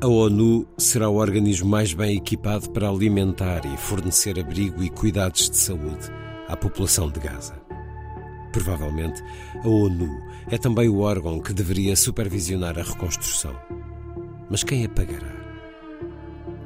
a 0.00 0.06
ONU 0.06 0.64
será 0.78 1.08
o 1.08 1.16
organismo 1.16 1.68
mais 1.68 1.92
bem 1.92 2.16
equipado 2.16 2.70
para 2.70 2.88
alimentar 2.88 3.66
e 3.66 3.76
fornecer 3.76 4.38
abrigo 4.38 4.80
e 4.80 4.88
cuidados 4.88 5.50
de 5.50 5.56
saúde 5.56 6.08
à 6.46 6.56
população 6.56 7.10
de 7.10 7.18
Gaza. 7.18 7.60
Provavelmente, 8.52 9.20
a 9.62 9.68
ONU 9.68 10.08
é 10.48 10.56
também 10.56 10.88
o 10.88 11.00
órgão 11.00 11.40
que 11.40 11.52
deveria 11.52 11.96
supervisionar 11.96 12.78
a 12.78 12.82
reconstrução. 12.82 13.56
Mas 14.48 14.62
quem 14.62 14.84
a 14.84 14.88
pagará? 14.88 15.34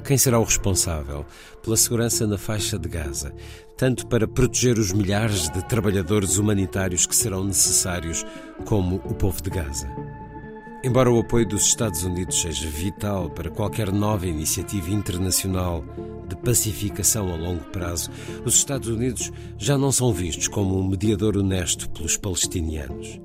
Quem 0.05 0.15
será 0.15 0.39
o 0.39 0.43
responsável 0.43 1.25
pela 1.63 1.75
segurança 1.75 2.27
na 2.27 2.37
faixa 2.37 2.77
de 2.77 2.87
Gaza, 2.87 3.33
tanto 3.75 4.05
para 4.05 4.27
proteger 4.27 4.77
os 4.77 4.93
milhares 4.93 5.49
de 5.49 5.67
trabalhadores 5.67 6.37
humanitários 6.37 7.07
que 7.07 7.15
serão 7.15 7.43
necessários, 7.43 8.23
como 8.65 8.97
o 8.97 9.15
povo 9.15 9.41
de 9.41 9.49
Gaza? 9.49 9.89
Embora 10.81 11.11
o 11.11 11.19
apoio 11.19 11.45
dos 11.45 11.65
Estados 11.65 12.03
Unidos 12.03 12.39
seja 12.39 12.69
vital 12.69 13.29
para 13.29 13.49
qualquer 13.49 13.91
nova 13.91 14.25
iniciativa 14.25 14.89
internacional 14.91 15.83
de 16.25 16.37
pacificação 16.37 17.33
a 17.33 17.35
longo 17.35 17.65
prazo, 17.65 18.09
os 18.45 18.55
Estados 18.55 18.87
Unidos 18.87 19.29
já 19.57 19.77
não 19.77 19.91
são 19.91 20.13
vistos 20.13 20.47
como 20.47 20.79
um 20.79 20.87
mediador 20.87 21.35
honesto 21.35 21.89
pelos 21.89 22.15
palestinianos. 22.15 23.19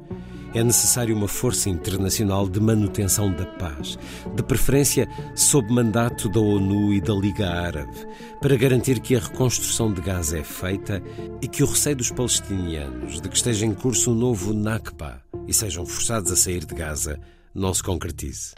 É 0.53 0.65
necessário 0.65 1.17
uma 1.17 1.29
força 1.29 1.71
internacional 1.71 2.49
de 2.49 2.59
manutenção 2.59 3.33
da 3.33 3.47
paz, 3.47 3.99
de 4.35 4.43
preferência 4.43 5.09
sob 5.37 5.73
mandato 5.73 6.29
da 6.29 6.41
ONU 6.41 6.93
e 6.93 7.01
da 7.01 7.15
Liga 7.15 7.51
Árabe, 7.51 7.97
para 8.41 8.57
garantir 8.57 8.99
que 8.99 9.15
a 9.15 9.21
reconstrução 9.21 9.93
de 9.93 10.01
Gaza 10.01 10.39
é 10.39 10.45
feita 10.45 11.01
e 11.41 11.47
que 11.47 11.63
o 11.63 11.67
receio 11.67 11.97
dos 11.97 12.11
palestinianos 12.11 13.21
de 13.21 13.29
que 13.29 13.37
esteja 13.37 13.65
em 13.65 13.75
curso 13.75 14.11
um 14.11 14.15
novo 14.15 14.53
Nakba 14.53 15.23
e 15.47 15.55
sejam 15.55 15.85
forçados 15.87 16.33
a 16.33 16.37
sair 16.37 16.65
de 16.65 16.75
Gaza 16.75 17.21
não 17.55 17.73
se 17.73 17.83
concretize. 17.83 18.55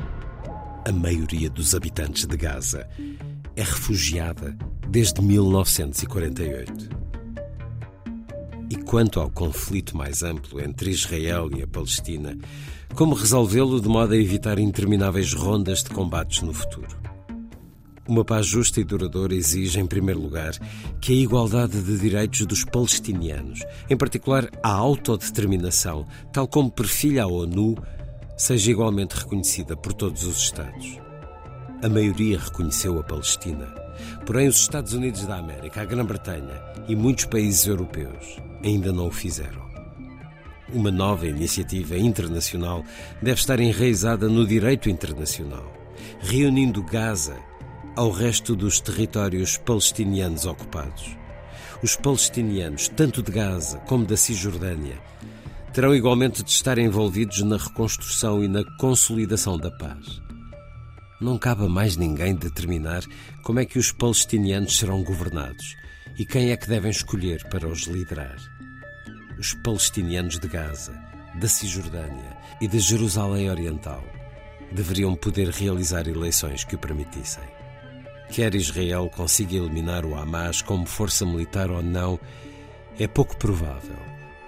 A 0.87 0.93
maioria 0.93 1.51
dos 1.51 1.75
habitantes 1.75 2.25
de 2.25 2.37
Gaza 2.37 2.89
é 3.55 3.63
refugiada 3.63 4.57
desde 4.89 5.21
1948. 5.21 6.89
E 8.71 8.77
quanto 8.77 9.21
ao 9.21 9.31
conflito 9.31 9.97
mais 9.97 10.23
amplo 10.23 10.61
entre 10.61 10.91
Israel 10.91 11.51
e 11.55 11.63
a 11.63 11.67
Palestina, 11.67 12.37
como 12.95 13.15
resolvê-lo 13.15 13.81
de 13.81 13.89
modo 13.89 14.15
a 14.15 14.17
evitar 14.17 14.59
intermináveis 14.59 15.33
rondas 15.35 15.83
de 15.83 15.91
combates 15.91 16.41
no 16.43 16.55
futuro? 16.55 16.97
Uma 18.09 18.25
paz 18.25 18.47
justa 18.47 18.81
e 18.81 18.85
duradoura 18.85 19.35
exige, 19.35 19.81
em 19.81 19.87
primeiro 19.87 20.21
lugar, 20.21 20.53
que 21.01 21.13
a 21.13 21.17
igualdade 21.17 21.83
de 21.83 21.99
direitos 21.99 22.47
dos 22.47 22.65
palestinianos, 22.65 23.61
em 23.91 23.97
particular 23.97 24.49
a 24.63 24.71
autodeterminação, 24.71 26.07
tal 26.33 26.47
como 26.47 26.71
perfilha 26.71 27.25
a 27.25 27.27
ONU, 27.27 27.75
seja 28.37 28.71
igualmente 28.71 29.17
reconhecida 29.17 29.77
por 29.77 29.93
todos 29.95 30.25
os 30.25 30.37
Estados. 30.37 30.99
A 31.83 31.89
maioria 31.89 32.39
reconheceu 32.39 32.99
a 32.99 33.03
Palestina, 33.03 33.67
porém 34.27 34.47
os 34.49 34.61
Estados 34.61 34.93
Unidos 34.93 35.25
da 35.25 35.37
América, 35.37 35.81
a 35.81 35.85
Grã-Bretanha 35.85 36.63
e 36.87 36.95
muitos 36.95 37.25
países 37.25 37.67
europeus 37.67 38.37
ainda 38.63 38.93
não 38.93 39.09
o 39.09 39.11
fizeram. 39.11 39.65
Uma 40.73 40.91
nova 40.91 41.27
iniciativa 41.27 41.97
internacional 41.97 42.85
deve 43.23 43.41
estar 43.41 43.61
enraizada 43.61 44.29
no 44.29 44.47
direito 44.47 44.91
internacional, 44.91 45.73
reunindo 46.21 46.83
Gaza 46.83 47.37
ao 47.95 48.11
resto 48.11 48.55
dos 48.55 48.81
territórios 48.81 49.57
palestinianos 49.57 50.45
ocupados. 50.45 51.17
Os 51.83 51.97
palestinianos, 51.97 52.89
tanto 52.89 53.23
de 53.23 53.31
Gaza 53.31 53.79
como 53.87 54.05
da 54.05 54.17
Cisjordânia, 54.17 54.99
terão 55.77 55.95
igualmente 55.95 56.43
de 56.43 56.51
estar 56.51 56.79
envolvidos 56.79 57.43
na 57.43 57.59
reconstrução 57.59 58.43
e 58.43 58.49
na 58.49 58.65
consolidação 58.79 59.59
da 59.59 59.71
paz. 59.71 60.23
Não 61.21 61.37
cabe 61.37 61.67
a 61.67 61.69
mais 61.69 61.99
ninguém 61.99 62.35
determinar 62.35 63.05
como 63.43 63.61
é 63.61 63.67
que 63.67 63.79
os 63.79 63.93
palestinianos 63.93 64.79
serão 64.79 65.05
governados 65.05 65.77
e 66.19 66.25
quem 66.25 66.51
é 66.51 66.57
que 66.57 66.67
devem 66.67 66.91
escolher 66.91 67.47
para 67.51 67.69
os 67.69 67.83
liderar. 67.83 68.39
Os 69.39 69.53
palestinianos 69.53 70.39
de 70.39 70.49
Gaza, 70.49 70.99
da 71.39 71.47
Cisjordânia 71.47 72.39
e 72.59 72.67
de 72.67 72.79
Jerusalém 72.79 73.51
Oriental 73.51 74.03
deveriam 74.73 75.15
poder 75.15 75.51
realizar 75.51 76.09
eleições 76.09 76.65
que 76.65 76.77
o 76.77 76.79
permitissem. 76.79 77.45
Quer 78.31 78.55
Israel 78.55 79.11
consiga 79.15 79.57
eliminar 79.57 80.07
o 80.07 80.17
Hamas 80.17 80.63
como 80.63 80.87
força 80.87 81.27
militar 81.27 81.71
ou 81.71 81.83
não, 81.83 82.19
é 82.99 83.07
pouco 83.07 83.37
provável 83.37 83.99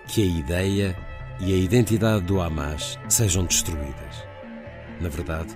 que 0.07 0.23
a 0.23 0.27
ideia 0.27 0.97
e 1.41 1.53
a 1.53 1.57
identidade 1.57 2.25
do 2.25 2.41
Hamas 2.41 2.99
sejam 3.09 3.45
destruídas. 3.45 4.27
Na 5.01 5.09
verdade, 5.09 5.55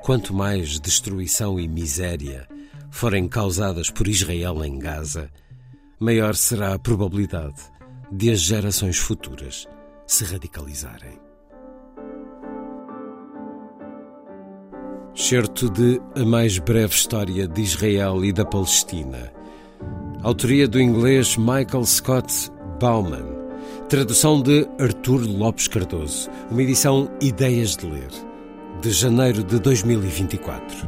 quanto 0.00 0.34
mais 0.34 0.80
destruição 0.80 1.58
e 1.58 1.68
miséria 1.68 2.48
forem 2.90 3.28
causadas 3.28 3.90
por 3.90 4.08
Israel 4.08 4.64
em 4.64 4.78
Gaza, 4.78 5.30
maior 5.98 6.34
será 6.34 6.74
a 6.74 6.78
probabilidade 6.78 7.62
de 8.10 8.30
as 8.30 8.40
gerações 8.40 8.98
futuras 8.98 9.68
se 10.06 10.24
radicalizarem. 10.24 11.18
Certo 15.14 15.68
de 15.70 16.00
A 16.16 16.24
Mais 16.24 16.58
Breve 16.58 16.94
História 16.94 17.46
de 17.46 17.60
Israel 17.60 18.24
e 18.24 18.32
da 18.32 18.44
Palestina. 18.44 19.32
Autoria 20.22 20.66
do 20.66 20.80
inglês 20.80 21.36
Michael 21.36 21.84
Scott 21.84 22.50
Bauman 22.80 23.39
Tradução 23.90 24.40
de 24.40 24.68
Artur 24.78 25.20
Lopes 25.26 25.66
Cardoso. 25.66 26.30
Uma 26.48 26.62
edição 26.62 27.10
Ideias 27.20 27.76
de 27.76 27.86
Ler, 27.86 28.10
de 28.80 28.90
janeiro 28.92 29.42
de 29.42 29.58
2024. 29.58 30.86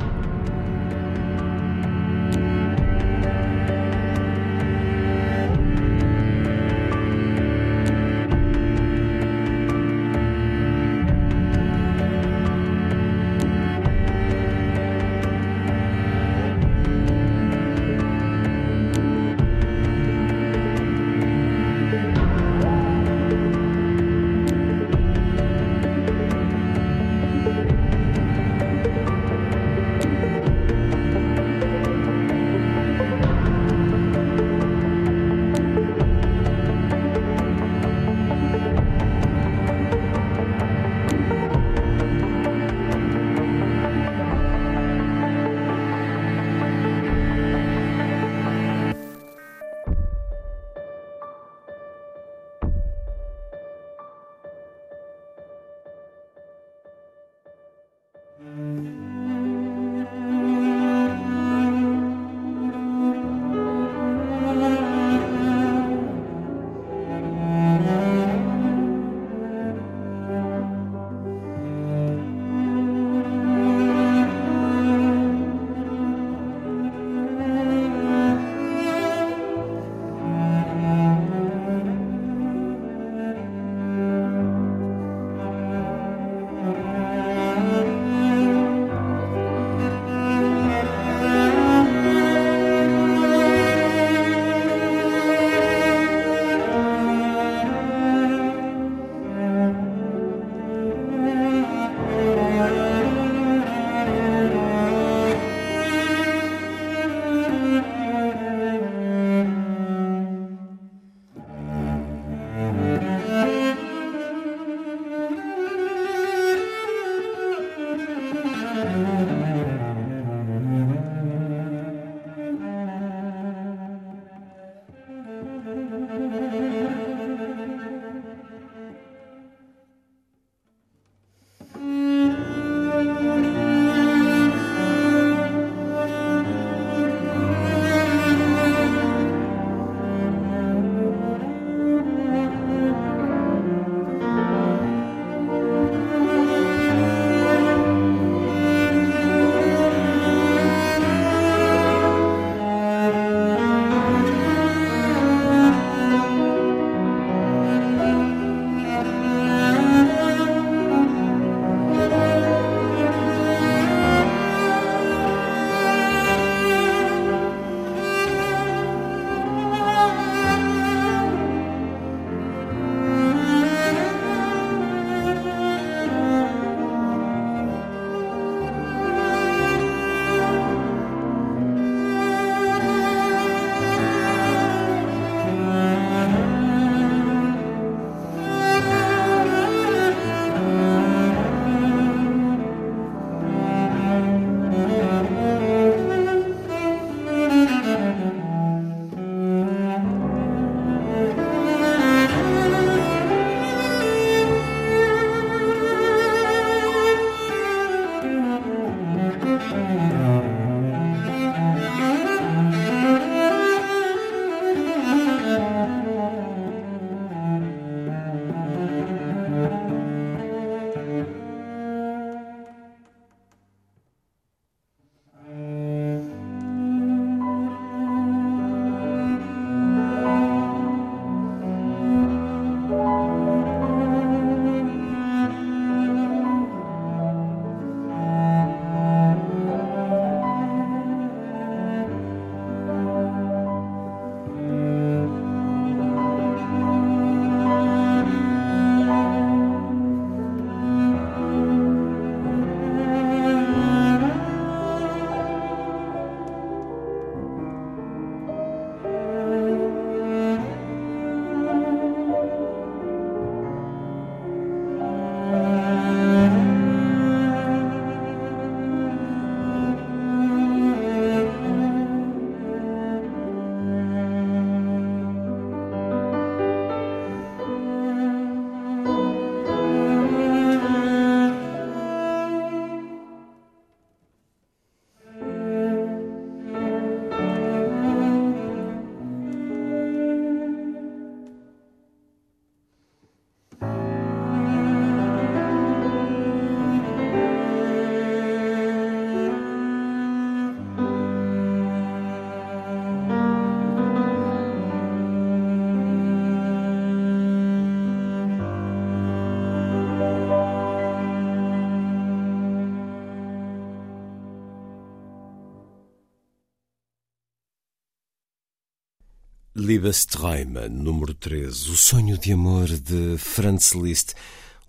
Liebesträume, 319.93 320.89
número 320.89 321.35
13, 321.35 321.91
O 321.91 321.97
Sonho 321.99 322.39
de 322.39 322.51
Amor 322.51 322.89
de 322.89 323.37
Franz 323.37 323.93
Liszt, 323.93 324.33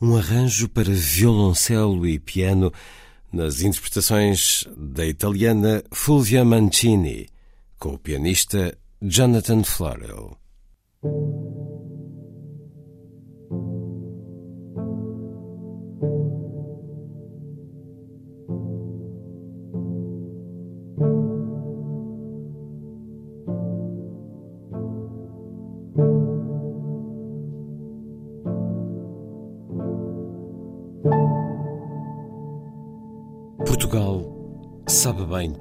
um 0.01 0.15
arranjo 0.15 0.69
para 0.69 0.89
violoncelo 0.89 2.07
e 2.07 2.17
piano 2.17 2.71
nas 3.29 3.61
interpretações 3.61 4.63
da 4.77 5.05
italiana 5.05 5.83
Fulvia 5.91 6.45
Mancini, 6.45 7.27
com 7.77 7.95
o 7.95 7.99
pianista 7.99 8.77
Jonathan 9.01 9.65
Florel. 9.65 10.37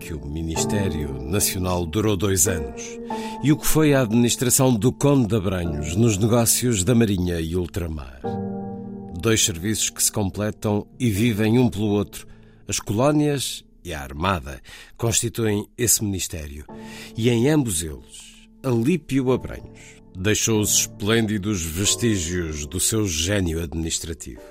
Que 0.03 0.13
o 0.13 0.27
Ministério 0.27 1.23
Nacional 1.23 1.87
durou 1.87 2.17
dois 2.17 2.49
anos 2.49 2.83
e 3.43 3.53
o 3.53 3.57
que 3.57 3.67
foi 3.67 3.95
a 3.95 4.01
administração 4.01 4.75
do 4.75 4.93
Conde 4.93 5.29
de 5.29 5.37
Abranhos 5.37 5.95
nos 5.95 6.19
negócios 6.19 6.83
da 6.83 6.93
Marinha 6.93 7.41
e 7.41 7.55
Ultramar. 7.55 8.21
Dois 9.21 9.45
serviços 9.45 9.91
que 9.91 10.03
se 10.03 10.11
completam 10.11 10.87
e 10.99 11.09
vivem 11.09 11.57
um 11.57 11.71
pelo 11.71 11.87
outro. 11.87 12.27
As 12.67 12.81
colónias 12.81 13.65
e 13.85 13.95
a 13.95 14.03
Armada 14.03 14.61
constituem 14.97 15.69
esse 15.79 16.03
Ministério. 16.03 16.65
E 17.17 17.31
em 17.31 17.49
ambos 17.49 17.85
eles, 17.85 18.49
Alípio 18.61 19.31
Abranhos 19.31 20.03
deixou 20.17 20.61
os 20.61 20.81
esplêndidos 20.81 21.63
vestígios 21.63 22.67
do 22.67 22.81
seu 22.81 23.07
gênio 23.07 23.63
administrativo. 23.63 24.43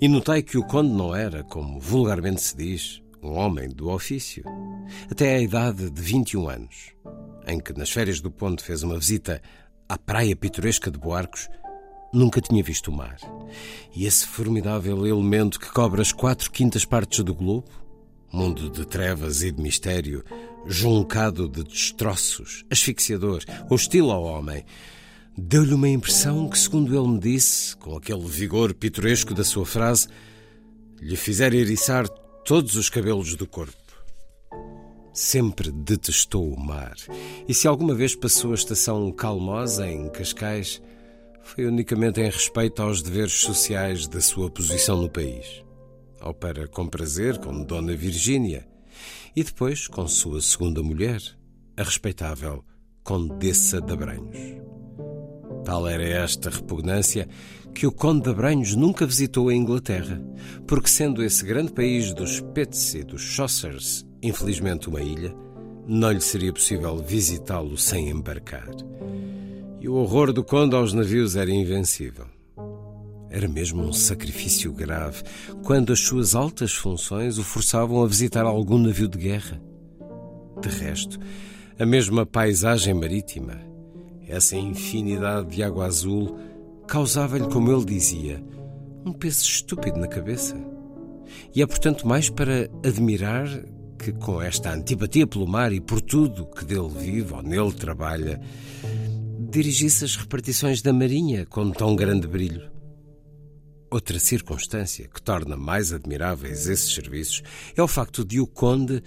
E 0.00 0.08
notei 0.08 0.42
que 0.42 0.58
o 0.58 0.64
Conde 0.64 0.90
não 0.90 1.14
era, 1.14 1.44
como 1.44 1.78
vulgarmente 1.78 2.42
se 2.42 2.56
diz, 2.56 3.00
um 3.22 3.32
homem 3.36 3.68
do 3.68 3.90
ofício. 3.90 4.44
Até 5.10 5.36
à 5.36 5.40
idade 5.40 5.90
de 5.90 6.00
21 6.00 6.48
anos, 6.48 6.92
em 7.46 7.58
que 7.58 7.72
nas 7.72 7.90
férias 7.90 8.20
do 8.20 8.30
Ponte 8.30 8.62
fez 8.62 8.82
uma 8.82 8.98
visita 8.98 9.42
à 9.88 9.98
praia 9.98 10.36
pitoresca 10.36 10.90
de 10.90 10.98
Boarcos, 10.98 11.48
nunca 12.12 12.40
tinha 12.40 12.62
visto 12.62 12.88
o 12.88 12.96
mar. 12.96 13.16
E 13.94 14.06
esse 14.06 14.26
formidável 14.26 15.06
elemento 15.06 15.58
que 15.58 15.70
cobre 15.70 16.00
as 16.00 16.12
quatro 16.12 16.50
quintas 16.50 16.84
partes 16.84 17.22
do 17.24 17.34
globo, 17.34 17.68
mundo 18.32 18.70
de 18.70 18.86
trevas 18.86 19.42
e 19.42 19.50
de 19.50 19.60
mistério, 19.60 20.24
juncado 20.66 21.48
de 21.48 21.64
destroços, 21.64 22.64
asfixiador, 22.70 23.42
hostil 23.70 24.10
ao 24.10 24.22
homem, 24.24 24.64
deu-lhe 25.36 25.72
uma 25.72 25.88
impressão 25.88 26.48
que, 26.48 26.58
segundo 26.58 26.96
ele 26.96 27.08
me 27.08 27.18
disse, 27.18 27.76
com 27.76 27.96
aquele 27.96 28.26
vigor 28.26 28.74
pitoresco 28.74 29.32
da 29.32 29.44
sua 29.44 29.64
frase, 29.64 30.08
lhe 31.00 31.16
fizera 31.16 31.54
eriçar 31.54 32.08
todos 32.48 32.76
os 32.76 32.88
cabelos 32.88 33.36
do 33.36 33.46
corpo. 33.46 33.76
Sempre 35.12 35.70
detestou 35.70 36.50
o 36.50 36.58
mar, 36.58 36.94
e 37.46 37.52
se 37.52 37.68
alguma 37.68 37.94
vez 37.94 38.16
passou 38.16 38.52
a 38.52 38.54
estação 38.54 39.12
calmosa 39.12 39.86
em 39.86 40.08
Cascais, 40.08 40.80
foi 41.42 41.66
unicamente 41.66 42.22
em 42.22 42.30
respeito 42.30 42.80
aos 42.80 43.02
deveres 43.02 43.34
sociais 43.34 44.08
da 44.08 44.22
sua 44.22 44.50
posição 44.50 44.96
no 44.96 45.10
país. 45.10 45.62
Ao 46.18 46.32
para 46.32 46.66
com 46.66 46.88
prazer 46.88 47.36
com 47.36 47.62
Dona 47.62 47.94
Virgínia 47.94 48.66
e 49.36 49.44
depois 49.44 49.86
com 49.86 50.08
sua 50.08 50.40
segunda 50.40 50.82
mulher, 50.82 51.20
a 51.76 51.82
respeitável 51.82 52.64
Condessa 53.04 53.78
de 53.78 53.92
Abranhos. 53.92 54.38
Tal 55.68 55.86
era 55.86 56.02
esta 56.02 56.48
repugnância 56.48 57.28
que 57.74 57.86
o 57.86 57.92
Conde 57.92 58.22
de 58.22 58.30
Abranhos 58.30 58.74
nunca 58.74 59.04
visitou 59.04 59.50
a 59.50 59.54
Inglaterra, 59.54 60.18
porque 60.66 60.88
sendo 60.88 61.22
esse 61.22 61.44
grande 61.44 61.72
país 61.72 62.14
dos 62.14 62.40
Pets 62.40 62.94
e 62.94 63.04
dos 63.04 63.20
Chaucers, 63.20 64.02
infelizmente 64.22 64.88
uma 64.88 65.02
ilha, 65.02 65.34
não 65.86 66.10
lhe 66.10 66.22
seria 66.22 66.54
possível 66.54 66.96
visitá-lo 66.96 67.76
sem 67.76 68.08
embarcar 68.08 68.66
e 69.78 69.86
o 69.86 69.94
horror 69.96 70.32
do 70.32 70.42
conde 70.42 70.74
aos 70.74 70.94
navios 70.94 71.36
era 71.36 71.50
invencível. 71.50 72.24
Era 73.28 73.46
mesmo 73.46 73.82
um 73.82 73.92
sacrifício 73.92 74.72
grave 74.72 75.22
quando 75.62 75.92
as 75.92 76.00
suas 76.00 76.34
altas 76.34 76.72
funções 76.72 77.36
o 77.36 77.44
forçavam 77.44 78.02
a 78.02 78.06
visitar 78.06 78.46
algum 78.46 78.78
navio 78.78 79.06
de 79.06 79.18
guerra. 79.18 79.60
De 80.62 80.68
resto, 80.70 81.18
a 81.78 81.84
mesma 81.84 82.24
paisagem 82.24 82.94
marítima, 82.94 83.67
essa 84.28 84.56
infinidade 84.56 85.56
de 85.56 85.62
água 85.62 85.86
azul, 85.86 86.38
causava-lhe, 86.86 87.48
como 87.48 87.72
ele 87.72 87.84
dizia, 87.84 88.42
um 89.04 89.12
peso 89.12 89.42
estúpido 89.42 89.98
na 89.98 90.06
cabeça. 90.06 90.56
E 91.54 91.62
é, 91.62 91.66
portanto, 91.66 92.06
mais 92.06 92.28
para 92.28 92.70
admirar 92.84 93.48
que, 93.98 94.12
com 94.12 94.40
esta 94.40 94.72
antipatia 94.72 95.26
pelo 95.26 95.46
mar 95.46 95.72
e 95.72 95.80
por 95.80 96.00
tudo 96.00 96.46
que 96.46 96.64
dele 96.64 96.88
vive 96.88 97.32
ou 97.34 97.42
nele 97.42 97.72
trabalha, 97.72 98.40
dirigisse 99.50 100.04
as 100.04 100.14
repartições 100.16 100.82
da 100.82 100.92
Marinha 100.92 101.46
com 101.46 101.70
tão 101.70 101.96
grande 101.96 102.26
brilho. 102.26 102.70
Outra 103.90 104.18
circunstância 104.18 105.08
que 105.08 105.22
torna 105.22 105.56
mais 105.56 105.92
admiráveis 105.92 106.68
esses 106.68 106.94
serviços 106.94 107.42
é 107.74 107.82
o 107.82 107.88
facto 107.88 108.22
de 108.24 108.38
o 108.38 108.46
Conde, 108.46 109.02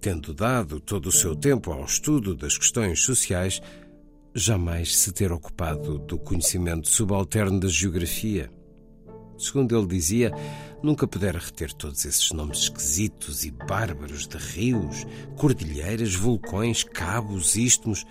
tendo 0.00 0.32
dado 0.32 0.78
todo 0.78 1.06
o 1.06 1.12
seu 1.12 1.34
tempo 1.34 1.72
ao 1.72 1.84
estudo 1.84 2.34
das 2.34 2.56
questões 2.56 3.02
sociais, 3.02 3.60
jamais 4.36 4.96
se 4.96 5.12
ter 5.12 5.32
ocupado 5.32 5.98
do 5.98 6.18
conhecimento 6.18 6.88
subalterno 6.88 7.58
da 7.58 7.68
geografia. 7.68 8.50
Segundo 9.38 9.76
ele 9.76 9.86
dizia, 9.86 10.32
nunca 10.82 11.06
pudera 11.08 11.38
reter 11.38 11.72
todos 11.72 12.04
esses 12.04 12.30
nomes 12.32 12.58
esquisitos 12.58 13.44
e 13.44 13.50
bárbaros 13.50 14.26
de 14.26 14.36
rios, 14.36 15.06
cordilheiras, 15.36 16.14
vulcões, 16.14 16.84
cabos, 16.84 17.56
istmos 17.56 18.04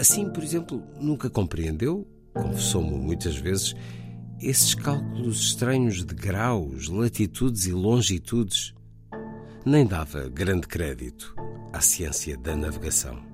Assim, 0.00 0.30
por 0.30 0.42
exemplo, 0.42 0.82
nunca 0.98 1.28
compreendeu, 1.28 2.08
confessou-me 2.32 2.96
muitas 2.96 3.36
vezes, 3.36 3.74
esses 4.40 4.74
cálculos 4.74 5.38
estranhos 5.48 6.02
de 6.02 6.14
graus, 6.14 6.88
latitudes 6.88 7.66
e 7.66 7.72
longitudes. 7.72 8.72
Nem 9.62 9.86
dava 9.86 10.26
grande 10.30 10.66
crédito 10.66 11.34
à 11.70 11.82
ciência 11.82 12.34
da 12.38 12.56
navegação. 12.56 13.29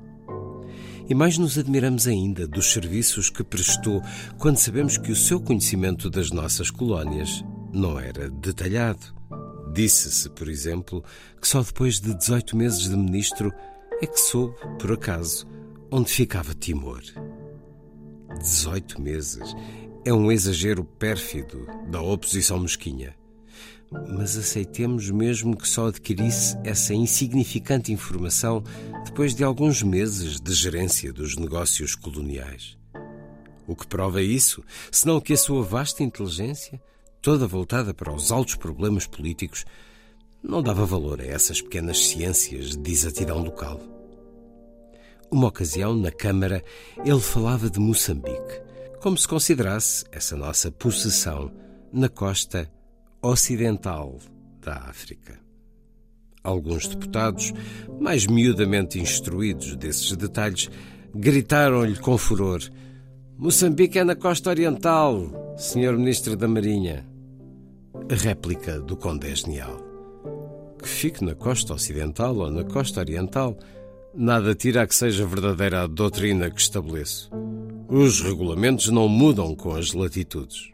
E 1.08 1.14
mais 1.14 1.38
nos 1.38 1.56
admiramos 1.56 2.08
ainda 2.08 2.48
dos 2.48 2.72
serviços 2.72 3.30
que 3.30 3.44
prestou 3.44 4.02
quando 4.38 4.56
sabemos 4.56 4.98
que 4.98 5.12
o 5.12 5.16
seu 5.16 5.40
conhecimento 5.40 6.10
das 6.10 6.30
nossas 6.30 6.70
colónias 6.70 7.44
não 7.72 7.98
era 7.98 8.28
detalhado. 8.28 9.14
Disse-se, 9.72 10.28
por 10.30 10.48
exemplo, 10.48 11.04
que 11.40 11.46
só 11.46 11.62
depois 11.62 12.00
de 12.00 12.12
18 12.12 12.56
meses 12.56 12.88
de 12.88 12.96
ministro 12.96 13.52
é 14.02 14.06
que 14.06 14.18
soube, 14.18 14.56
por 14.80 14.92
acaso, 14.92 15.46
onde 15.90 16.10
ficava 16.10 16.54
Timor. 16.54 17.02
18 18.40 19.00
meses 19.00 19.54
é 20.04 20.12
um 20.12 20.32
exagero 20.32 20.84
pérfido 20.84 21.66
da 21.88 22.00
oposição 22.00 22.58
mesquinha. 22.58 23.14
Mas 23.90 24.36
aceitemos 24.36 25.10
mesmo 25.10 25.56
que 25.56 25.68
só 25.68 25.88
adquirisse 25.88 26.56
essa 26.64 26.92
insignificante 26.92 27.92
informação 27.92 28.62
depois 29.04 29.34
de 29.34 29.44
alguns 29.44 29.82
meses 29.82 30.40
de 30.40 30.52
gerência 30.52 31.12
dos 31.12 31.36
negócios 31.36 31.94
coloniais. 31.94 32.76
O 33.66 33.74
que 33.74 33.86
prova 33.86 34.22
isso, 34.22 34.62
senão 34.90 35.20
que 35.20 35.32
a 35.32 35.36
sua 35.36 35.62
vasta 35.62 36.02
inteligência, 36.02 36.80
toda 37.20 37.46
voltada 37.46 37.92
para 37.92 38.12
os 38.12 38.30
altos 38.30 38.54
problemas 38.56 39.06
políticos, 39.06 39.64
não 40.42 40.62
dava 40.62 40.84
valor 40.84 41.20
a 41.20 41.26
essas 41.26 41.60
pequenas 41.60 42.06
ciências 42.06 42.76
de 42.76 42.92
exatidão 42.92 43.42
local. 43.42 43.80
Uma 45.30 45.48
ocasião, 45.48 45.96
na 45.96 46.12
Câmara, 46.12 46.62
ele 47.04 47.20
falava 47.20 47.68
de 47.68 47.80
Moçambique, 47.80 48.60
como 49.00 49.18
se 49.18 49.26
considerasse 49.26 50.04
essa 50.12 50.36
nossa 50.36 50.70
possessão 50.70 51.50
na 51.92 52.08
costa 52.08 52.70
ocidental 53.30 54.18
da 54.60 54.74
África. 54.74 55.38
Alguns 56.42 56.86
deputados, 56.86 57.52
mais 58.00 58.26
miudamente 58.26 59.00
instruídos 59.00 59.74
desses 59.76 60.16
detalhes, 60.16 60.70
gritaram-lhe 61.14 61.96
com 61.96 62.16
furor: 62.16 62.60
Moçambique 63.36 63.98
é 63.98 64.04
na 64.04 64.14
costa 64.14 64.50
oriental, 64.50 65.54
Senhor 65.56 65.96
Ministro 65.96 66.36
da 66.36 66.46
Marinha. 66.46 67.06
A 68.10 68.14
réplica 68.14 68.80
do 68.80 68.96
Conde 68.96 69.34
genial. 69.34 69.84
Que 70.80 70.88
fique 70.88 71.24
na 71.24 71.34
costa 71.34 71.74
ocidental 71.74 72.36
ou 72.36 72.50
na 72.50 72.62
costa 72.62 73.00
oriental, 73.00 73.56
Nada 74.18 74.54
tira 74.54 74.80
a 74.80 74.86
que 74.86 74.94
seja 74.94 75.26
verdadeira 75.26 75.82
a 75.82 75.86
doutrina 75.86 76.50
que 76.50 76.58
estabeleço. 76.58 77.30
Os 77.86 78.22
regulamentos 78.22 78.88
não 78.88 79.06
mudam 79.10 79.54
com 79.54 79.74
as 79.74 79.92
latitudes. 79.92 80.70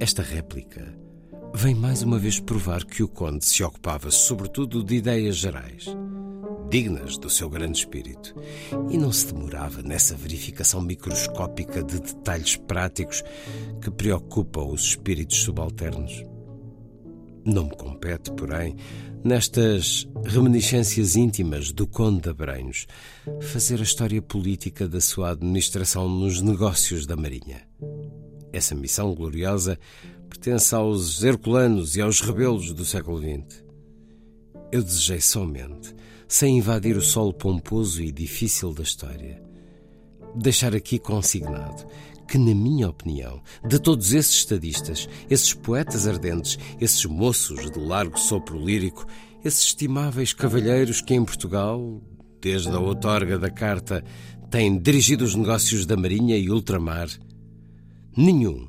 Esta 0.00 0.22
réplica 0.22 0.94
vem 1.54 1.74
mais 1.74 2.02
uma 2.02 2.18
vez 2.18 2.40
provar 2.40 2.84
que 2.84 3.02
o 3.02 3.08
Conde 3.08 3.44
se 3.44 3.62
ocupava 3.62 4.10
sobretudo 4.10 4.82
de 4.82 4.96
ideias 4.96 5.36
gerais, 5.36 5.86
dignas 6.68 7.16
do 7.16 7.30
seu 7.30 7.48
grande 7.48 7.78
espírito, 7.78 8.34
e 8.90 8.98
não 8.98 9.12
se 9.12 9.32
demorava 9.32 9.82
nessa 9.82 10.16
verificação 10.16 10.80
microscópica 10.80 11.82
de 11.82 12.00
detalhes 12.00 12.56
práticos 12.56 13.22
que 13.80 13.90
preocupam 13.90 14.64
os 14.64 14.82
espíritos 14.82 15.38
subalternos. 15.38 16.24
Não 17.44 17.64
me 17.64 17.76
compete, 17.76 18.32
porém, 18.32 18.74
nestas 19.22 20.08
reminiscências 20.24 21.14
íntimas 21.14 21.72
do 21.72 21.86
Conde 21.86 22.22
de 22.22 22.30
Abranhos, 22.30 22.86
fazer 23.40 23.80
a 23.80 23.84
história 23.84 24.20
política 24.20 24.88
da 24.88 25.00
sua 25.00 25.30
administração 25.30 26.08
nos 26.08 26.40
negócios 26.40 27.06
da 27.06 27.16
Marinha. 27.16 27.62
Essa 28.54 28.72
missão 28.72 29.12
gloriosa 29.12 29.76
pertence 30.30 30.72
aos 30.76 31.24
herculanos 31.24 31.96
e 31.96 32.00
aos 32.00 32.20
rebelos 32.20 32.72
do 32.72 32.84
século 32.84 33.18
XX. 33.18 33.64
Eu 34.70 34.80
desejei 34.80 35.20
somente, 35.20 35.92
sem 36.28 36.58
invadir 36.58 36.96
o 36.96 37.02
solo 37.02 37.34
pomposo 37.34 38.00
e 38.00 38.12
difícil 38.12 38.72
da 38.72 38.84
história, 38.84 39.42
deixar 40.36 40.72
aqui 40.72 41.00
consignado 41.00 41.84
que, 42.28 42.38
na 42.38 42.54
minha 42.54 42.88
opinião, 42.88 43.42
de 43.66 43.80
todos 43.80 44.12
esses 44.12 44.36
estadistas, 44.36 45.08
esses 45.28 45.52
poetas 45.52 46.06
ardentes, 46.06 46.56
esses 46.80 47.04
moços 47.06 47.72
de 47.72 47.78
largo 47.80 48.16
sopro 48.16 48.56
lírico, 48.56 49.04
esses 49.44 49.64
estimáveis 49.64 50.32
cavalheiros 50.32 51.00
que 51.00 51.12
em 51.12 51.24
Portugal, 51.24 52.00
desde 52.40 52.70
a 52.70 52.78
outorga 52.78 53.36
da 53.36 53.50
carta, 53.50 54.04
têm 54.48 54.78
dirigido 54.78 55.24
os 55.24 55.34
negócios 55.34 55.84
da 55.84 55.96
Marinha 55.96 56.38
e 56.38 56.48
Ultramar, 56.48 57.08
nenhum, 58.16 58.68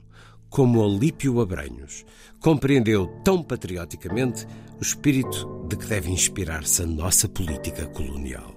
como 0.50 0.80
Olípio 0.80 1.42
Abranhos, 1.42 2.06
compreendeu 2.40 3.08
tão 3.24 3.44
patrioticamente 3.44 4.48
o 4.80 4.82
espírito 4.82 5.66
de 5.68 5.76
que 5.76 5.86
deve 5.86 6.12
inspirar-se 6.12 6.84
a 6.84 6.86
nossa 6.86 7.28
política 7.28 7.86
colonial. 7.88 8.56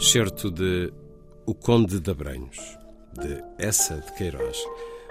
Certo 0.00 0.50
de 0.50 0.92
O 1.44 1.54
Conde 1.54 2.00
de 2.00 2.10
Abranhos, 2.10 2.78
de 3.20 3.42
Essa 3.58 3.96
de 3.96 4.12
Queiroz, 4.12 4.58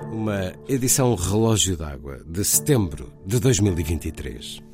uma 0.02 0.54
edição 0.68 1.14
relógio 1.16 1.76
d'água 1.76 2.24
de 2.26 2.44
setembro 2.46 3.12
de 3.26 3.40
2023. 3.40 4.66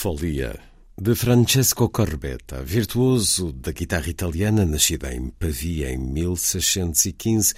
Folia, 0.00 0.56
de 0.96 1.12
Francesco 1.16 1.88
Corbetta, 1.88 2.62
virtuoso 2.62 3.52
da 3.52 3.72
guitarra 3.72 4.08
italiana, 4.08 4.64
nascido 4.64 5.08
em 5.08 5.28
Pavia 5.28 5.90
em 5.90 5.98
1615, 5.98 7.52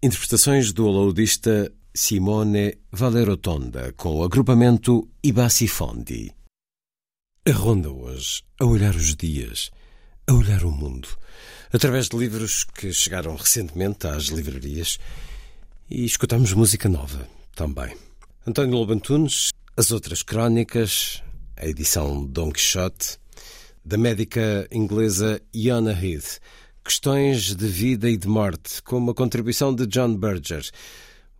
interpretações 0.00 0.72
do 0.72 0.86
alaudista 0.86 1.72
Simone 1.92 2.78
Valerotonda, 2.92 3.92
com 3.96 4.18
o 4.18 4.22
agrupamento 4.22 5.08
Ibassi 5.20 5.66
Fondi. 5.66 6.32
A 7.44 7.50
ronda 7.50 7.90
hoje, 7.90 8.44
a 8.60 8.64
olhar 8.64 8.94
os 8.94 9.16
dias, 9.16 9.72
a 10.28 10.34
olhar 10.34 10.62
o 10.62 10.70
mundo, 10.70 11.08
através 11.72 12.08
de 12.08 12.16
livros 12.16 12.62
que 12.62 12.92
chegaram 12.92 13.34
recentemente 13.34 14.06
às 14.06 14.26
livrarias 14.26 14.96
e 15.90 16.04
escutamos 16.04 16.52
música 16.52 16.88
nova 16.88 17.28
também. 17.56 17.96
António 18.46 18.78
Lobantunes 18.78 19.50
as 19.78 19.92
outras 19.92 20.24
crónicas, 20.24 21.22
a 21.60 21.66
edição 21.66 22.24
Don 22.24 22.52
Quixote, 22.52 23.18
da 23.84 23.98
médica 23.98 24.68
inglesa 24.70 25.40
Iona 25.52 25.92
Heath, 25.92 26.38
Questões 26.84 27.54
de 27.54 27.66
Vida 27.66 28.08
e 28.08 28.16
de 28.16 28.28
Morte, 28.28 28.80
com 28.82 28.96
uma 28.96 29.12
contribuição 29.12 29.74
de 29.74 29.86
John 29.86 30.16
Berger, 30.16 30.64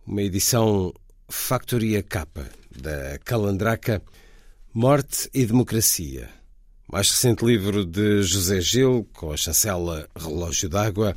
uma 0.05 0.21
edição 0.21 0.93
Factoria 1.29 2.03
Capa, 2.03 2.49
da 2.69 3.17
Calandraca, 3.19 4.01
Morte 4.73 5.29
e 5.33 5.45
Democracia. 5.45 6.29
Mais 6.91 7.09
recente 7.09 7.45
livro 7.45 7.85
de 7.85 8.21
José 8.21 8.59
Gil, 8.59 9.07
com 9.13 9.31
a 9.31 9.37
chancela 9.37 10.07
Relógio 10.15 10.67
d'Água, 10.67 11.15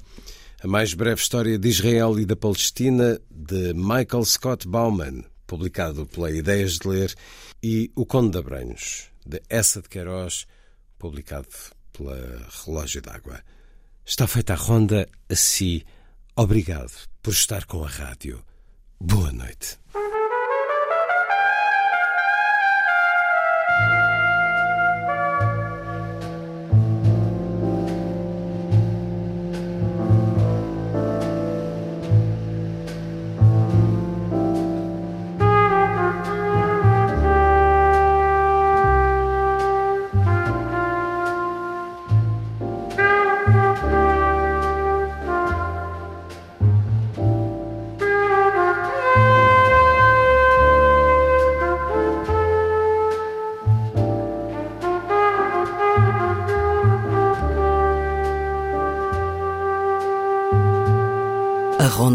a 0.62 0.68
mais 0.68 0.94
breve 0.94 1.20
história 1.20 1.58
de 1.58 1.68
Israel 1.68 2.20
e 2.20 2.24
da 2.24 2.36
Palestina, 2.36 3.20
de 3.30 3.74
Michael 3.74 4.24
Scott 4.24 4.68
Bauman, 4.68 5.24
publicado 5.52 6.06
pela 6.06 6.30
Ideias 6.30 6.78
de 6.78 6.88
Ler, 6.88 7.14
e 7.62 7.92
O 7.94 8.06
Conde 8.06 8.30
de 8.30 8.38
Abranhos, 8.38 9.10
de 9.26 9.42
Essa 9.50 9.82
de 9.82 9.88
Queiroz, 9.90 10.46
publicado 10.98 11.46
pela 11.92 12.16
Relógio 12.64 13.02
d'Água. 13.02 13.44
Está 14.02 14.26
feita 14.26 14.54
a 14.54 14.56
ronda 14.56 15.06
a 15.28 15.36
si. 15.36 15.84
Obrigado 16.34 16.92
por 17.22 17.34
estar 17.34 17.66
com 17.66 17.84
a 17.84 17.88
rádio. 17.88 18.42
Boa 18.98 19.30
noite. 19.30 19.78